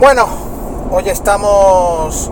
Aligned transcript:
Bueno, 0.00 0.26
hoy 0.90 1.10
estamos 1.10 2.30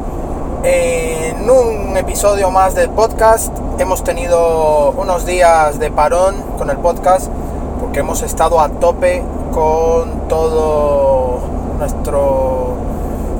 en 0.65 1.51
un 1.51 1.99
episodio 1.99 2.51
más 2.51 2.75
del 2.75 2.89
podcast. 2.89 3.53
Hemos 3.79 4.03
tenido 4.03 4.93
unos 4.93 5.27
días 5.27 5.79
de 5.79 5.91
parón 5.91 6.37
con 6.57 6.71
el 6.71 6.79
podcast 6.79 7.31
porque 7.79 8.01
hemos 8.01 8.23
estado 8.23 8.59
a 8.59 8.71
tope 8.71 9.23
con 9.53 10.29
todo 10.29 11.41
nuestro 11.79 12.69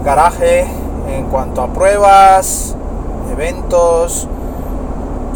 garaje 0.05 0.67
en 1.09 1.25
cuanto 1.31 1.63
a 1.63 1.69
pruebas, 1.69 2.77
eventos 3.33 4.29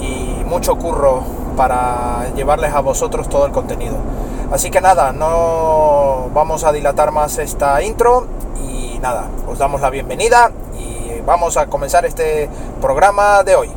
y 0.02 0.44
mucho 0.44 0.76
curro 0.76 1.22
para 1.56 2.30
llevarles 2.36 2.74
a 2.74 2.80
vosotros 2.80 3.30
todo 3.30 3.46
el 3.46 3.52
contenido. 3.52 3.96
Así 4.52 4.70
que 4.70 4.82
nada, 4.82 5.12
no 5.12 6.28
vamos 6.34 6.64
a 6.64 6.72
dilatar 6.72 7.10
más 7.10 7.38
esta 7.38 7.82
intro 7.82 8.26
y 8.60 8.71
nada, 9.02 9.28
os 9.48 9.58
damos 9.58 9.80
la 9.80 9.90
bienvenida 9.90 10.52
y 10.78 11.20
vamos 11.26 11.56
a 11.56 11.66
comenzar 11.66 12.06
este 12.06 12.48
programa 12.80 13.42
de 13.42 13.56
hoy. 13.56 13.70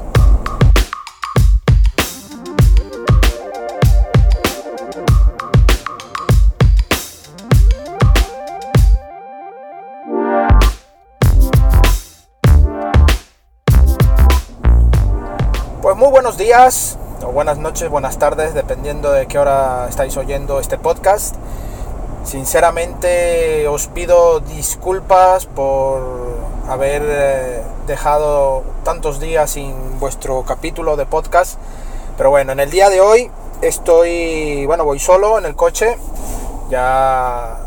Pues 15.81 15.98
muy 15.98 16.09
buenos 16.09 16.38
días, 16.38 17.00
o 17.23 17.31
buenas 17.31 17.58
noches, 17.58 17.89
buenas 17.89 18.20
tardes, 18.20 18.53
dependiendo 18.53 19.12
de 19.12 19.26
qué 19.26 19.39
hora 19.39 19.88
estáis 19.89 20.16
oyendo 20.17 20.59
este 20.59 20.78
podcast. 20.78 21.36
Sinceramente 22.26 23.68
os 23.68 23.86
pido 23.86 24.40
disculpas 24.40 25.46
por 25.46 26.02
haber 26.68 27.04
eh, 27.06 27.62
dejado 27.86 28.64
tantos 28.84 29.20
días 29.20 29.52
sin 29.52 30.00
vuestro 30.00 30.44
capítulo 30.44 30.98
de 30.98 31.06
podcast. 31.06 31.59
Pero 32.17 32.32
bueno, 32.32 32.52
en 32.52 32.59
el 32.59 32.72
día 32.72 32.90
de 32.90 33.00
hoy 33.00 33.30
estoy, 33.62 34.66
bueno, 34.66 34.86
voy 34.86 34.98
solo 34.98 35.38
en 35.38 35.45
el 35.45 35.56
coche. 35.56 35.98
Ya 36.72 37.59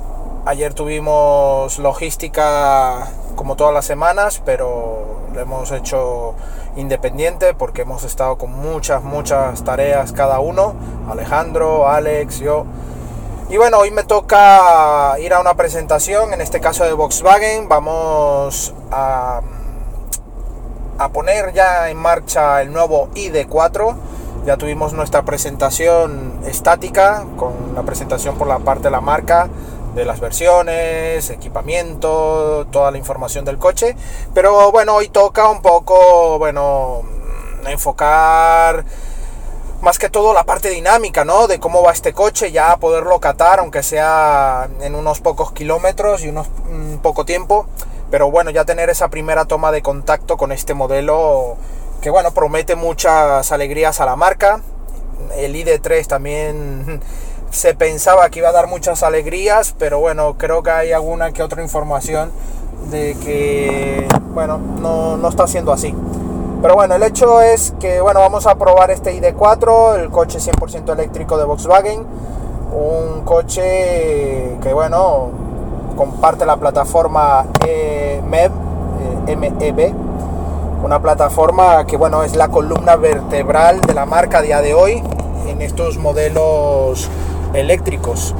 ayer 0.44 0.74
tuvimos 0.74 1.78
logística 1.78 3.12
como 3.36 3.54
todas 3.54 3.72
las 3.72 3.84
semanas, 3.84 4.42
pero 4.44 5.20
lo 5.32 5.40
hemos 5.40 5.70
hecho 5.70 6.34
independiente 6.74 7.54
porque 7.54 7.82
hemos 7.82 8.02
estado 8.02 8.38
con 8.38 8.50
muchas, 8.50 9.04
muchas 9.04 9.62
tareas 9.62 10.10
cada 10.10 10.40
uno. 10.40 10.74
Alejandro, 11.08 11.88
Alex, 11.88 12.40
yo. 12.40 12.66
Y 13.50 13.56
bueno, 13.56 13.78
hoy 13.78 13.90
me 13.90 14.04
toca 14.04 15.16
ir 15.20 15.32
a 15.32 15.40
una 15.40 15.54
presentación, 15.54 16.34
en 16.34 16.42
este 16.42 16.60
caso 16.60 16.84
de 16.84 16.92
Volkswagen. 16.92 17.66
Vamos 17.66 18.74
a, 18.90 19.40
a 20.98 21.08
poner 21.08 21.54
ya 21.54 21.88
en 21.88 21.96
marcha 21.96 22.60
el 22.60 22.70
nuevo 22.70 23.08
ID4. 23.14 23.96
Ya 24.44 24.58
tuvimos 24.58 24.92
nuestra 24.92 25.22
presentación 25.24 26.40
estática, 26.44 27.24
con 27.38 27.74
la 27.74 27.84
presentación 27.84 28.36
por 28.36 28.48
la 28.48 28.58
parte 28.58 28.84
de 28.84 28.90
la 28.90 29.00
marca, 29.00 29.48
de 29.94 30.04
las 30.04 30.20
versiones, 30.20 31.30
equipamiento, 31.30 32.66
toda 32.70 32.90
la 32.90 32.98
información 32.98 33.46
del 33.46 33.56
coche. 33.56 33.96
Pero 34.34 34.70
bueno, 34.72 34.94
hoy 34.94 35.08
toca 35.08 35.48
un 35.48 35.62
poco, 35.62 36.38
bueno, 36.38 37.00
enfocar 37.66 38.84
más 39.80 39.98
que 39.98 40.08
todo 40.08 40.32
la 40.32 40.44
parte 40.44 40.70
dinámica, 40.70 41.24
¿no? 41.24 41.46
De 41.46 41.60
cómo 41.60 41.82
va 41.82 41.92
este 41.92 42.12
coche, 42.12 42.50
ya 42.50 42.76
poderlo 42.78 43.20
catar, 43.20 43.60
aunque 43.60 43.82
sea 43.82 44.68
en 44.80 44.94
unos 44.94 45.20
pocos 45.20 45.52
kilómetros 45.52 46.24
y 46.24 46.28
unos 46.28 46.48
un 46.68 46.98
poco 47.02 47.24
tiempo. 47.24 47.66
Pero 48.10 48.30
bueno, 48.30 48.50
ya 48.50 48.64
tener 48.64 48.90
esa 48.90 49.08
primera 49.08 49.44
toma 49.44 49.70
de 49.70 49.82
contacto 49.82 50.36
con 50.36 50.50
este 50.50 50.74
modelo 50.74 51.56
que 52.00 52.10
bueno, 52.10 52.30
promete 52.32 52.76
muchas 52.76 53.50
alegrías 53.52 54.00
a 54.00 54.06
la 54.06 54.16
marca. 54.16 54.60
El 55.36 55.54
ID3 55.54 56.06
también 56.06 57.00
se 57.50 57.74
pensaba 57.74 58.28
que 58.30 58.40
iba 58.40 58.48
a 58.48 58.52
dar 58.52 58.66
muchas 58.66 59.02
alegrías, 59.02 59.74
pero 59.78 59.98
bueno, 59.98 60.36
creo 60.38 60.62
que 60.62 60.70
hay 60.70 60.92
alguna 60.92 61.32
que 61.32 61.42
otra 61.42 61.62
información 61.62 62.30
de 62.90 63.16
que, 63.24 64.06
bueno, 64.32 64.58
no, 64.58 65.16
no 65.16 65.28
está 65.28 65.46
siendo 65.46 65.72
así. 65.72 65.94
Pero 66.60 66.74
bueno, 66.74 66.96
el 66.96 67.02
hecho 67.04 67.40
es 67.40 67.72
que, 67.78 68.00
bueno, 68.00 68.18
vamos 68.18 68.46
a 68.48 68.56
probar 68.56 68.90
este 68.90 69.14
ID4, 69.18 70.00
el 70.00 70.10
coche 70.10 70.38
100% 70.40 70.92
eléctrico 70.92 71.38
de 71.38 71.44
Volkswagen. 71.44 72.04
Un 72.72 73.22
coche 73.24 74.56
que, 74.60 74.72
bueno, 74.72 75.30
comparte 75.96 76.44
la 76.44 76.56
plataforma 76.56 77.46
MEB, 78.24 78.50
MEB, 79.36 79.94
una 80.82 81.00
plataforma 81.00 81.86
que, 81.86 81.96
bueno, 81.96 82.24
es 82.24 82.34
la 82.34 82.48
columna 82.48 82.96
vertebral 82.96 83.80
de 83.80 83.94
la 83.94 84.04
marca 84.04 84.38
a 84.38 84.42
día 84.42 84.60
de 84.60 84.74
hoy 84.74 85.02
en 85.46 85.62
estos 85.62 85.96
modelos 85.96 87.08
eléctricos. 87.54 88.34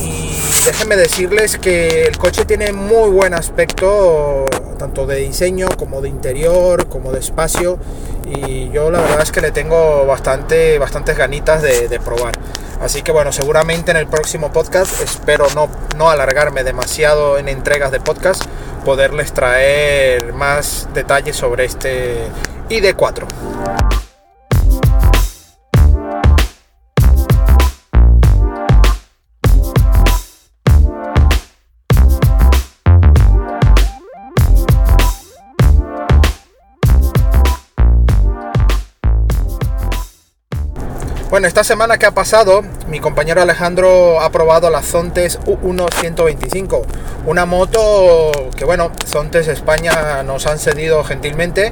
Y 0.00 0.32
déjenme 0.64 0.96
decirles 0.96 1.58
que 1.58 2.04
el 2.04 2.18
coche 2.18 2.44
tiene 2.44 2.72
muy 2.72 3.10
buen 3.10 3.34
aspecto, 3.34 4.46
tanto 4.80 5.04
de 5.04 5.16
diseño 5.16 5.68
como 5.76 6.00
de 6.00 6.08
interior, 6.08 6.86
como 6.86 7.12
de 7.12 7.20
espacio. 7.20 7.78
Y 8.24 8.70
yo 8.70 8.90
la 8.90 9.00
verdad 9.00 9.20
es 9.20 9.30
que 9.30 9.42
le 9.42 9.50
tengo 9.50 10.06
bastante, 10.06 10.78
bastantes 10.78 11.16
ganitas 11.16 11.62
de, 11.62 12.00
probar. 12.02 12.32
Así 12.80 13.02
que 13.02 13.12
bueno, 13.12 13.30
seguramente 13.30 13.90
en 13.90 13.98
el 13.98 14.06
próximo 14.06 14.50
podcast, 14.50 15.02
espero 15.02 15.46
no, 15.54 15.68
no 15.96 16.08
alargarme 16.08 16.64
demasiado 16.64 17.36
en 17.36 17.50
entregas 17.50 17.92
de 17.92 18.00
podcast, 18.00 18.42
poderles 18.84 19.32
traer 19.32 20.32
más 20.32 20.88
detalles 20.94 21.36
sobre 21.36 21.66
este 21.66 22.16
ID4. 22.70 23.89
Bueno, 41.30 41.46
esta 41.46 41.62
semana 41.62 41.96
que 41.96 42.06
ha 42.06 42.10
pasado, 42.10 42.62
mi 42.88 42.98
compañero 42.98 43.40
Alejandro 43.40 44.20
ha 44.20 44.32
probado 44.32 44.68
la 44.68 44.82
Zontes 44.82 45.38
U1 45.42 45.86
125, 46.00 46.82
una 47.24 47.46
moto 47.46 48.32
que, 48.56 48.64
bueno, 48.64 48.90
Zontes 49.06 49.46
España 49.46 50.24
nos 50.24 50.48
han 50.48 50.58
cedido 50.58 51.04
gentilmente. 51.04 51.70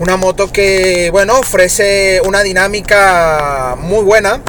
Una 0.00 0.16
moto 0.16 0.50
que, 0.50 1.10
bueno, 1.12 1.38
ofrece 1.38 2.20
una 2.26 2.42
dinámica 2.42 3.76
muy 3.78 4.02
buena 4.02 4.40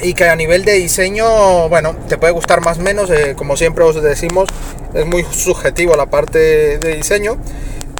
y 0.00 0.14
que 0.14 0.28
a 0.28 0.36
nivel 0.36 0.64
de 0.64 0.74
diseño, 0.74 1.68
bueno, 1.68 1.96
te 2.08 2.18
puede 2.18 2.34
gustar 2.34 2.60
más 2.60 2.78
o 2.78 2.82
menos, 2.82 3.10
eh, 3.10 3.34
como 3.36 3.56
siempre 3.56 3.82
os 3.82 4.00
decimos, 4.00 4.48
es 4.94 5.04
muy 5.04 5.24
subjetivo 5.24 5.96
la 5.96 6.06
parte 6.06 6.78
de 6.78 6.94
diseño, 6.94 7.36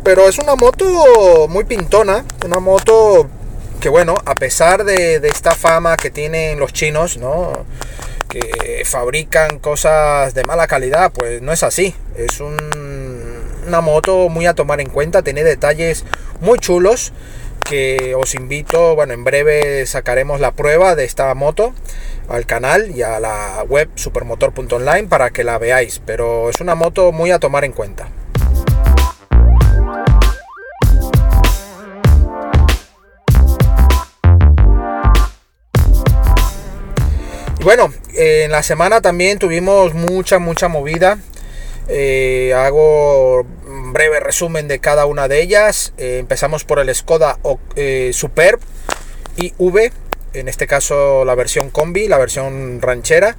pero 0.04 0.28
es 0.28 0.38
una 0.38 0.54
moto 0.54 1.48
muy 1.48 1.64
pintona, 1.64 2.24
una 2.44 2.60
moto 2.60 3.28
que 3.80 3.88
bueno, 3.88 4.16
a 4.24 4.34
pesar 4.34 4.84
de, 4.84 5.16
esta 5.16 5.54
fama 5.54 5.96
que 5.96 6.10
tienen 6.10 6.58
los 6.58 6.72
chinos, 6.72 7.18
¿no? 7.18 7.52
Que 8.28 8.82
fabrican 8.84 9.58
cosas 9.58 10.34
de 10.34 10.44
mala 10.44 10.66
calidad, 10.66 11.12
pues 11.12 11.42
no 11.42 11.52
es 11.52 11.62
así. 11.62 11.94
Es 12.16 12.40
un, 12.40 12.56
una 13.66 13.80
moto 13.80 14.28
muy 14.28 14.46
a 14.46 14.54
tomar 14.54 14.80
en 14.80 14.88
cuenta, 14.88 15.22
tiene 15.22 15.44
detalles 15.44 16.04
muy 16.40 16.58
chulos 16.58 17.12
que 17.68 18.14
os 18.14 18.34
invito, 18.34 18.94
bueno, 18.94 19.12
en 19.12 19.24
breve 19.24 19.86
sacaremos 19.86 20.40
la 20.40 20.52
prueba 20.52 20.94
de 20.94 21.04
esta 21.04 21.34
moto 21.34 21.74
al 22.28 22.46
canal 22.46 22.92
y 22.94 23.02
a 23.02 23.18
la 23.18 23.64
web 23.68 23.88
supermotor.online 23.96 25.08
para 25.08 25.30
que 25.30 25.42
la 25.42 25.58
veáis, 25.58 26.00
pero 26.04 26.48
es 26.48 26.60
una 26.60 26.76
moto 26.76 27.10
muy 27.10 27.32
a 27.32 27.40
tomar 27.40 27.64
en 27.64 27.72
cuenta. 27.72 28.08
Bueno, 37.66 37.92
eh, 38.14 38.42
en 38.44 38.52
la 38.52 38.62
semana 38.62 39.00
también 39.00 39.40
tuvimos 39.40 39.92
mucha, 39.92 40.38
mucha 40.38 40.68
movida. 40.68 41.18
Eh, 41.88 42.54
hago 42.54 43.40
un 43.40 43.92
breve 43.92 44.20
resumen 44.20 44.68
de 44.68 44.78
cada 44.78 45.04
una 45.04 45.26
de 45.26 45.42
ellas. 45.42 45.92
Eh, 45.98 46.18
empezamos 46.20 46.62
por 46.62 46.78
el 46.78 46.94
Skoda 46.94 47.40
eh, 47.74 48.12
Superb 48.14 48.60
IV, 49.36 49.90
en 50.34 50.46
este 50.46 50.68
caso 50.68 51.24
la 51.24 51.34
versión 51.34 51.70
combi, 51.70 52.06
la 52.06 52.18
versión 52.18 52.80
ranchera. 52.80 53.34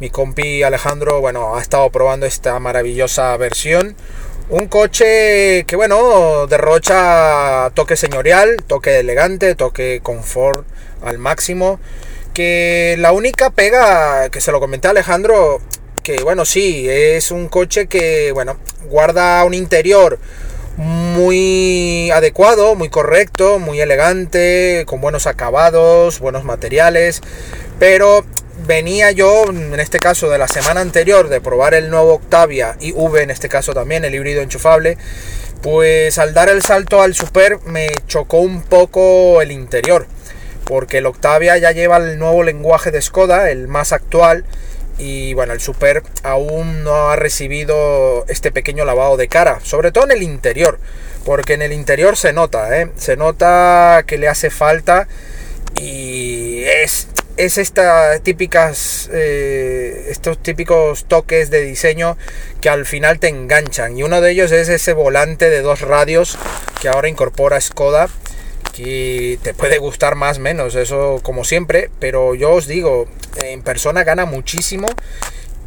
Mi 0.00 0.10
compi 0.10 0.64
Alejandro, 0.64 1.20
bueno, 1.20 1.54
ha 1.54 1.62
estado 1.62 1.90
probando 1.90 2.26
esta 2.26 2.58
maravillosa 2.58 3.36
versión. 3.36 3.94
Un 4.48 4.66
coche 4.66 5.62
que, 5.68 5.76
bueno, 5.76 6.48
derrocha 6.48 7.70
toque 7.74 7.94
señorial, 7.94 8.56
toque 8.66 8.98
elegante, 8.98 9.54
toque 9.54 10.00
confort 10.02 10.66
al 11.02 11.18
máximo 11.18 11.78
que 12.32 12.96
la 12.98 13.12
única 13.12 13.50
pega, 13.50 14.28
que 14.30 14.40
se 14.40 14.52
lo 14.52 14.60
comenté 14.60 14.88
a 14.88 14.92
Alejandro, 14.92 15.60
que 16.02 16.22
bueno, 16.22 16.44
sí, 16.44 16.88
es 16.88 17.30
un 17.30 17.48
coche 17.48 17.86
que, 17.86 18.32
bueno, 18.32 18.56
guarda 18.84 19.44
un 19.44 19.54
interior 19.54 20.18
muy 20.76 22.10
adecuado, 22.10 22.74
muy 22.74 22.88
correcto, 22.88 23.58
muy 23.58 23.80
elegante, 23.80 24.84
con 24.86 25.00
buenos 25.00 25.26
acabados, 25.26 26.20
buenos 26.20 26.44
materiales, 26.44 27.20
pero 27.78 28.24
venía 28.66 29.10
yo, 29.10 29.44
en 29.50 29.78
este 29.78 29.98
caso 29.98 30.30
de 30.30 30.38
la 30.38 30.48
semana 30.48 30.80
anterior, 30.80 31.28
de 31.28 31.40
probar 31.40 31.74
el 31.74 31.90
nuevo 31.90 32.14
Octavia 32.14 32.76
y 32.80 32.92
V, 32.92 33.22
en 33.22 33.30
este 33.30 33.48
caso 33.48 33.74
también, 33.74 34.04
el 34.04 34.14
híbrido 34.14 34.42
enchufable, 34.42 34.96
pues 35.62 36.18
al 36.18 36.32
dar 36.32 36.48
el 36.48 36.62
salto 36.62 37.02
al 37.02 37.14
Super 37.14 37.58
me 37.66 37.88
chocó 38.06 38.38
un 38.38 38.62
poco 38.62 39.42
el 39.42 39.52
interior, 39.52 40.06
porque 40.64 40.98
el 40.98 41.06
Octavia 41.06 41.56
ya 41.58 41.72
lleva 41.72 41.96
el 41.96 42.18
nuevo 42.18 42.42
lenguaje 42.42 42.90
de 42.90 43.02
Skoda, 43.02 43.50
el 43.50 43.68
más 43.68 43.92
actual, 43.92 44.44
y 45.00 45.32
bueno, 45.34 45.54
el 45.54 45.60
Super 45.60 46.02
aún 46.22 46.84
no 46.84 47.10
ha 47.10 47.16
recibido 47.16 48.24
este 48.28 48.52
pequeño 48.52 48.84
lavado 48.84 49.16
de 49.16 49.28
cara, 49.28 49.58
sobre 49.62 49.92
todo 49.92 50.04
en 50.04 50.12
el 50.12 50.22
interior, 50.22 50.78
porque 51.24 51.54
en 51.54 51.62
el 51.62 51.72
interior 51.72 52.16
se 52.16 52.32
nota, 52.32 52.78
¿eh? 52.78 52.90
se 52.96 53.16
nota 53.16 54.04
que 54.06 54.18
le 54.18 54.28
hace 54.28 54.50
falta 54.50 55.08
y 55.74 56.64
es, 56.64 57.08
es 57.38 57.56
esta 57.56 58.18
típicas, 58.18 59.08
eh, 59.12 60.06
estos 60.10 60.42
típicos 60.42 61.06
toques 61.06 61.50
de 61.50 61.62
diseño 61.62 62.18
que 62.60 62.68
al 62.68 62.84
final 62.84 63.18
te 63.18 63.28
enganchan 63.28 63.96
y 63.96 64.02
uno 64.02 64.20
de 64.20 64.32
ellos 64.32 64.52
es 64.52 64.68
ese 64.68 64.92
volante 64.92 65.48
de 65.48 65.62
dos 65.62 65.80
radios 65.80 66.38
que 66.80 66.88
ahora 66.88 67.08
incorpora 67.08 67.60
Skoda 67.60 68.08
que 68.72 69.38
te 69.42 69.54
puede 69.54 69.78
gustar 69.78 70.14
más 70.14 70.38
menos, 70.38 70.74
eso 70.74 71.20
como 71.22 71.44
siempre, 71.44 71.90
pero 71.98 72.34
yo 72.34 72.52
os 72.52 72.66
digo, 72.66 73.06
en 73.42 73.62
persona 73.62 74.04
gana 74.04 74.24
muchísimo 74.24 74.86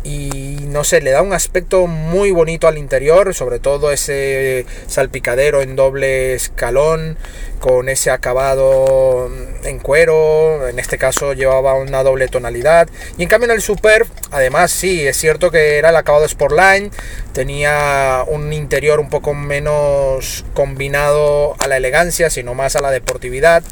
y 0.03 0.57
no 0.67 0.83
sé, 0.83 1.01
le 1.01 1.11
da 1.11 1.21
un 1.21 1.33
aspecto 1.33 1.87
muy 1.87 2.31
bonito 2.31 2.67
al 2.67 2.77
interior, 2.77 3.33
sobre 3.33 3.59
todo 3.59 3.91
ese 3.91 4.65
salpicadero 4.87 5.61
en 5.61 5.75
doble 5.75 6.33
escalón, 6.33 7.17
con 7.63 7.87
ese 7.87 8.11
acabado 8.11 9.31
en 9.63 9.79
cuero, 9.79 10.67
en 10.67 10.79
este 10.79 10.97
caso 10.97 11.31
llevaba 11.31 11.75
una 11.75 12.03
doble 12.03 12.27
tonalidad, 12.27 12.89
y 13.17 13.23
en 13.23 13.29
cambio 13.29 13.45
en 13.45 13.55
el 13.55 13.61
Super, 13.61 14.05
además 14.31 14.69
sí, 14.69 15.07
es 15.07 15.15
cierto 15.15 15.49
que 15.49 15.77
era 15.77 15.91
el 15.91 15.95
acabado 15.95 16.27
Sportline, 16.27 16.91
tenía 17.31 18.25
un 18.27 18.51
interior 18.51 18.99
un 18.99 19.09
poco 19.09 19.33
menos 19.33 20.43
combinado 20.53 21.55
a 21.59 21.69
la 21.69 21.77
elegancia, 21.77 22.29
sino 22.29 22.53
más 22.53 22.75
a 22.75 22.81
la 22.81 22.91
deportividad, 22.91 23.63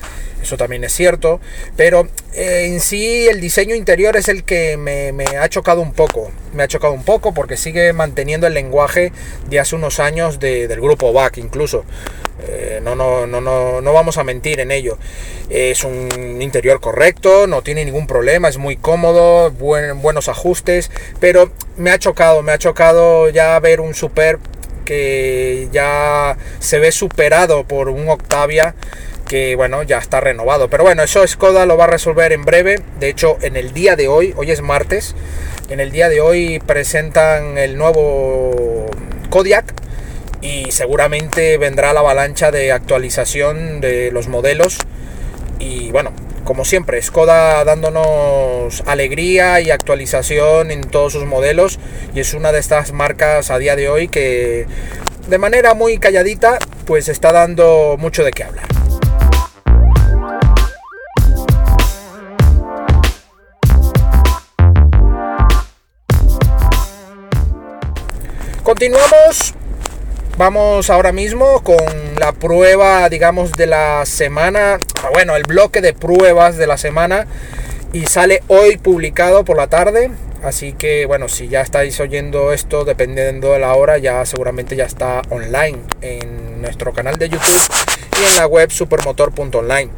eso 0.42 0.56
también 0.56 0.86
es 0.86 0.94
cierto, 0.94 1.42
pero 1.76 2.08
eh, 2.34 2.68
en 2.68 2.80
sí 2.80 3.28
el 3.28 3.42
diseño 3.42 3.76
interior 3.76 4.16
es 4.16 4.30
el 4.30 4.46
que 4.46 4.78
me, 4.78 5.12
ha 5.38 5.50
chocado 5.50 5.82
un 5.82 5.92
poco, 5.92 6.32
me 6.54 6.64
ha 6.64 6.68
chocado 6.70 6.94
un 6.94 7.04
poco 7.04 7.34
porque 7.34 7.58
sigue 7.58 7.92
manteniendo 7.92 8.48
el 8.48 8.54
lenguaje 8.54 9.12
de 9.50 9.60
hace 9.60 9.76
unos 9.76 10.00
años 10.00 10.40
del 10.40 10.80
grupo 10.80 11.12
BAC 11.12 11.40
incluso. 11.40 11.84
Eh, 12.44 12.80
no, 12.84 12.96
no, 12.96 13.28
no, 13.28 13.42
no, 13.42 13.82
no 13.82 13.94
vamos 13.94 14.18
a 14.18 14.24
mentir 14.24 14.60
en 14.60 14.72
ello. 14.72 14.98
Es 15.50 15.84
un 15.84 16.42
interior 16.42 16.80
correcto, 16.80 17.48
no 17.48 17.62
tiene 17.62 17.86
ningún 17.86 18.08
problema, 18.08 18.48
es 18.50 18.58
muy 18.58 18.78
cómodo, 18.78 19.52
buenos 19.52 20.30
ajustes, 20.30 20.92
pero 21.20 21.52
me 21.78 21.92
ha 21.92 22.00
chocado, 22.00 22.42
me 22.42 22.52
ha 22.52 22.58
chocado 22.58 23.30
ya 23.30 23.60
ver 23.60 23.82
un 23.82 23.94
Super 23.94 24.40
que 24.86 25.70
ya 25.72 26.38
se 26.60 26.80
ve 26.80 26.92
superado 26.92 27.64
por 27.66 27.90
un 27.90 28.10
Octavia 28.10 28.76
que 29.28 29.56
bueno, 29.56 29.82
ya 29.84 29.98
está 29.98 30.20
renovado. 30.20 30.70
Pero 30.70 30.84
bueno, 30.84 31.04
eso 31.04 31.26
Skoda 31.26 31.66
lo 31.66 31.78
va 31.78 31.86
a 31.86 31.88
resolver 31.88 32.34
en 32.34 32.44
breve. 32.44 32.82
De 33.00 33.08
hecho, 33.08 33.38
en 33.42 33.56
el 33.56 33.72
día 33.72 33.96
de 33.96 34.10
hoy, 34.10 34.34
hoy 34.36 34.52
es 34.52 34.62
martes, 34.62 35.16
en 35.70 35.80
el 35.80 35.92
día 35.92 36.10
de 36.10 36.20
hoy 36.20 36.60
presentan 36.60 37.58
el 37.58 37.78
nuevo 37.78 38.88
Kodiak 39.30 39.74
y 40.42 40.72
seguramente 40.72 41.58
vendrá 41.58 41.94
la 41.94 42.00
avalancha 42.00 42.52
de 42.52 42.72
actualización 42.72 43.80
de 43.80 44.12
los 44.12 44.28
modelos. 44.28 44.78
Y 45.60 45.92
bueno, 45.92 46.12
como 46.44 46.66
siempre, 46.66 47.02
Skoda 47.02 47.64
dándonos 47.64 48.82
alegría 48.88 49.62
y 49.62 49.70
actualización 49.70 50.72
en 50.72 50.82
todos 50.82 51.14
sus 51.14 51.26
modelos. 51.26 51.80
Y 52.16 52.20
es 52.20 52.34
una 52.34 52.52
de 52.52 52.60
estas 52.60 52.92
marcas 52.92 53.52
a 53.52 53.60
día 53.60 53.76
de 53.76 53.90
hoy 53.90 54.08
que 54.08 54.66
de 55.28 55.38
manera 55.38 55.76
muy 55.76 55.98
calladita 56.00 56.58
pues 56.86 57.08
está 57.08 57.32
dando 57.32 57.96
mucho 58.00 58.24
de 58.24 58.32
qué 58.32 58.44
hablar. 58.44 58.66
Continuamos. 68.64 69.54
Vamos 70.42 70.90
ahora 70.90 71.12
mismo 71.12 71.62
con 71.62 71.78
la 72.20 72.32
prueba, 72.32 73.08
digamos, 73.10 73.52
de 73.52 73.68
la 73.68 74.08
semana. 74.08 74.80
Bueno, 75.14 75.36
el 75.36 75.44
bloque 75.44 75.82
de 75.82 75.94
pruebas 75.94 76.58
de 76.58 76.66
la 76.66 76.80
semana. 76.80 77.28
Y 77.94 78.08
sale 78.08 78.42
hoy 78.48 78.78
publicado 78.78 79.46
por 79.46 79.56
la 79.56 79.68
tarde. 79.68 80.10
Así 80.44 80.74
que, 80.74 81.06
bueno, 81.06 81.30
si 81.30 81.48
ya 81.48 81.62
estáis 81.62 82.00
oyendo 82.00 82.54
esto, 82.54 82.86
dependiendo 82.86 83.54
de 83.54 83.60
la 83.60 83.76
hora, 83.76 84.00
ya 84.00 84.26
seguramente 84.26 84.76
ya 84.76 84.86
está 84.86 85.22
online 85.30 85.78
en 86.02 86.60
nuestro 86.60 86.92
canal 86.92 87.18
de 87.20 87.30
YouTube 87.30 87.62
y 88.20 88.32
en 88.32 88.36
la 88.38 88.48
web 88.48 88.72
supermotor.online. 88.72 89.92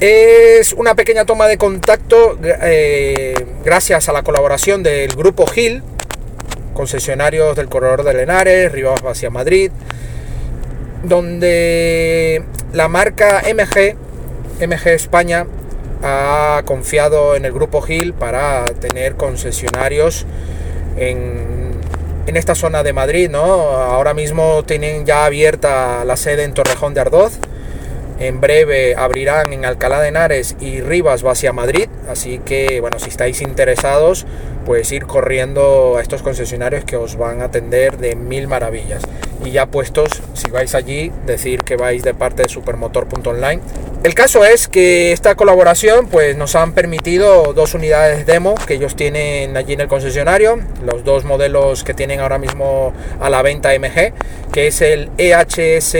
Es 0.00 0.72
una 0.72 0.96
pequeña 0.96 1.24
toma 1.26 1.46
de 1.46 1.58
contacto 1.58 2.40
eh, 2.42 3.36
gracias 3.64 4.08
a 4.08 4.12
la 4.12 4.24
colaboración 4.24 4.82
del 4.82 5.14
grupo 5.14 5.46
Gil, 5.46 5.84
concesionarios 6.72 7.56
del 7.56 7.68
corredor 7.68 8.04
de 8.04 8.14
Lenares, 8.14 8.72
Rivas 8.72 9.00
hacia 9.04 9.30
Madrid, 9.30 9.70
donde 11.02 12.44
la 12.72 12.88
marca 12.88 13.42
MG, 13.52 13.96
MG 14.66 14.88
España, 14.88 15.46
ha 16.02 16.62
confiado 16.64 17.36
en 17.36 17.44
el 17.44 17.52
grupo 17.52 17.80
Gil 17.80 18.12
para 18.12 18.64
tener 18.80 19.14
concesionarios 19.14 20.26
en, 20.96 21.72
en 22.26 22.36
esta 22.36 22.54
zona 22.54 22.82
de 22.82 22.92
Madrid, 22.92 23.30
¿no? 23.30 23.42
Ahora 23.42 24.14
mismo 24.14 24.64
tienen 24.64 25.06
ya 25.06 25.24
abierta 25.24 26.04
la 26.04 26.16
sede 26.16 26.44
en 26.44 26.54
Torrejón 26.54 26.94
de 26.94 27.00
Ardoz. 27.00 27.38
En 28.22 28.40
breve 28.40 28.94
abrirán 28.94 29.52
en 29.52 29.64
Alcalá 29.64 30.00
de 30.00 30.06
Henares 30.06 30.54
y 30.60 30.80
Rivas 30.80 31.26
va 31.26 31.32
hacia 31.32 31.52
Madrid. 31.52 31.88
Así 32.08 32.38
que, 32.38 32.80
bueno, 32.80 33.00
si 33.00 33.08
estáis 33.08 33.42
interesados, 33.42 34.26
pues 34.64 34.92
ir 34.92 35.06
corriendo 35.06 35.96
a 35.98 36.02
estos 36.02 36.22
concesionarios 36.22 36.84
que 36.84 36.94
os 36.94 37.16
van 37.16 37.40
a 37.40 37.46
atender 37.46 37.98
de 37.98 38.14
mil 38.14 38.46
maravillas. 38.46 39.02
Y 39.44 39.50
ya 39.50 39.66
puestos, 39.66 40.22
si 40.34 40.52
vais 40.52 40.76
allí, 40.76 41.10
decir 41.26 41.64
que 41.64 41.74
vais 41.74 42.04
de 42.04 42.14
parte 42.14 42.44
de 42.44 42.48
supermotor.online. 42.48 43.60
El 44.04 44.14
caso 44.14 44.44
es 44.44 44.66
que 44.66 45.12
esta 45.12 45.36
colaboración 45.36 46.08
pues 46.08 46.36
nos 46.36 46.56
han 46.56 46.72
permitido 46.72 47.52
dos 47.52 47.74
unidades 47.74 48.26
demo 48.26 48.56
que 48.66 48.74
ellos 48.74 48.96
tienen 48.96 49.56
allí 49.56 49.74
en 49.74 49.80
el 49.80 49.86
concesionario, 49.86 50.58
los 50.84 51.04
dos 51.04 51.24
modelos 51.24 51.84
que 51.84 51.94
tienen 51.94 52.18
ahora 52.18 52.38
mismo 52.38 52.92
a 53.20 53.30
la 53.30 53.42
venta 53.42 53.70
MG, 53.78 54.12
que 54.52 54.66
es 54.66 54.82
el 54.82 55.08
EHS 55.18 55.92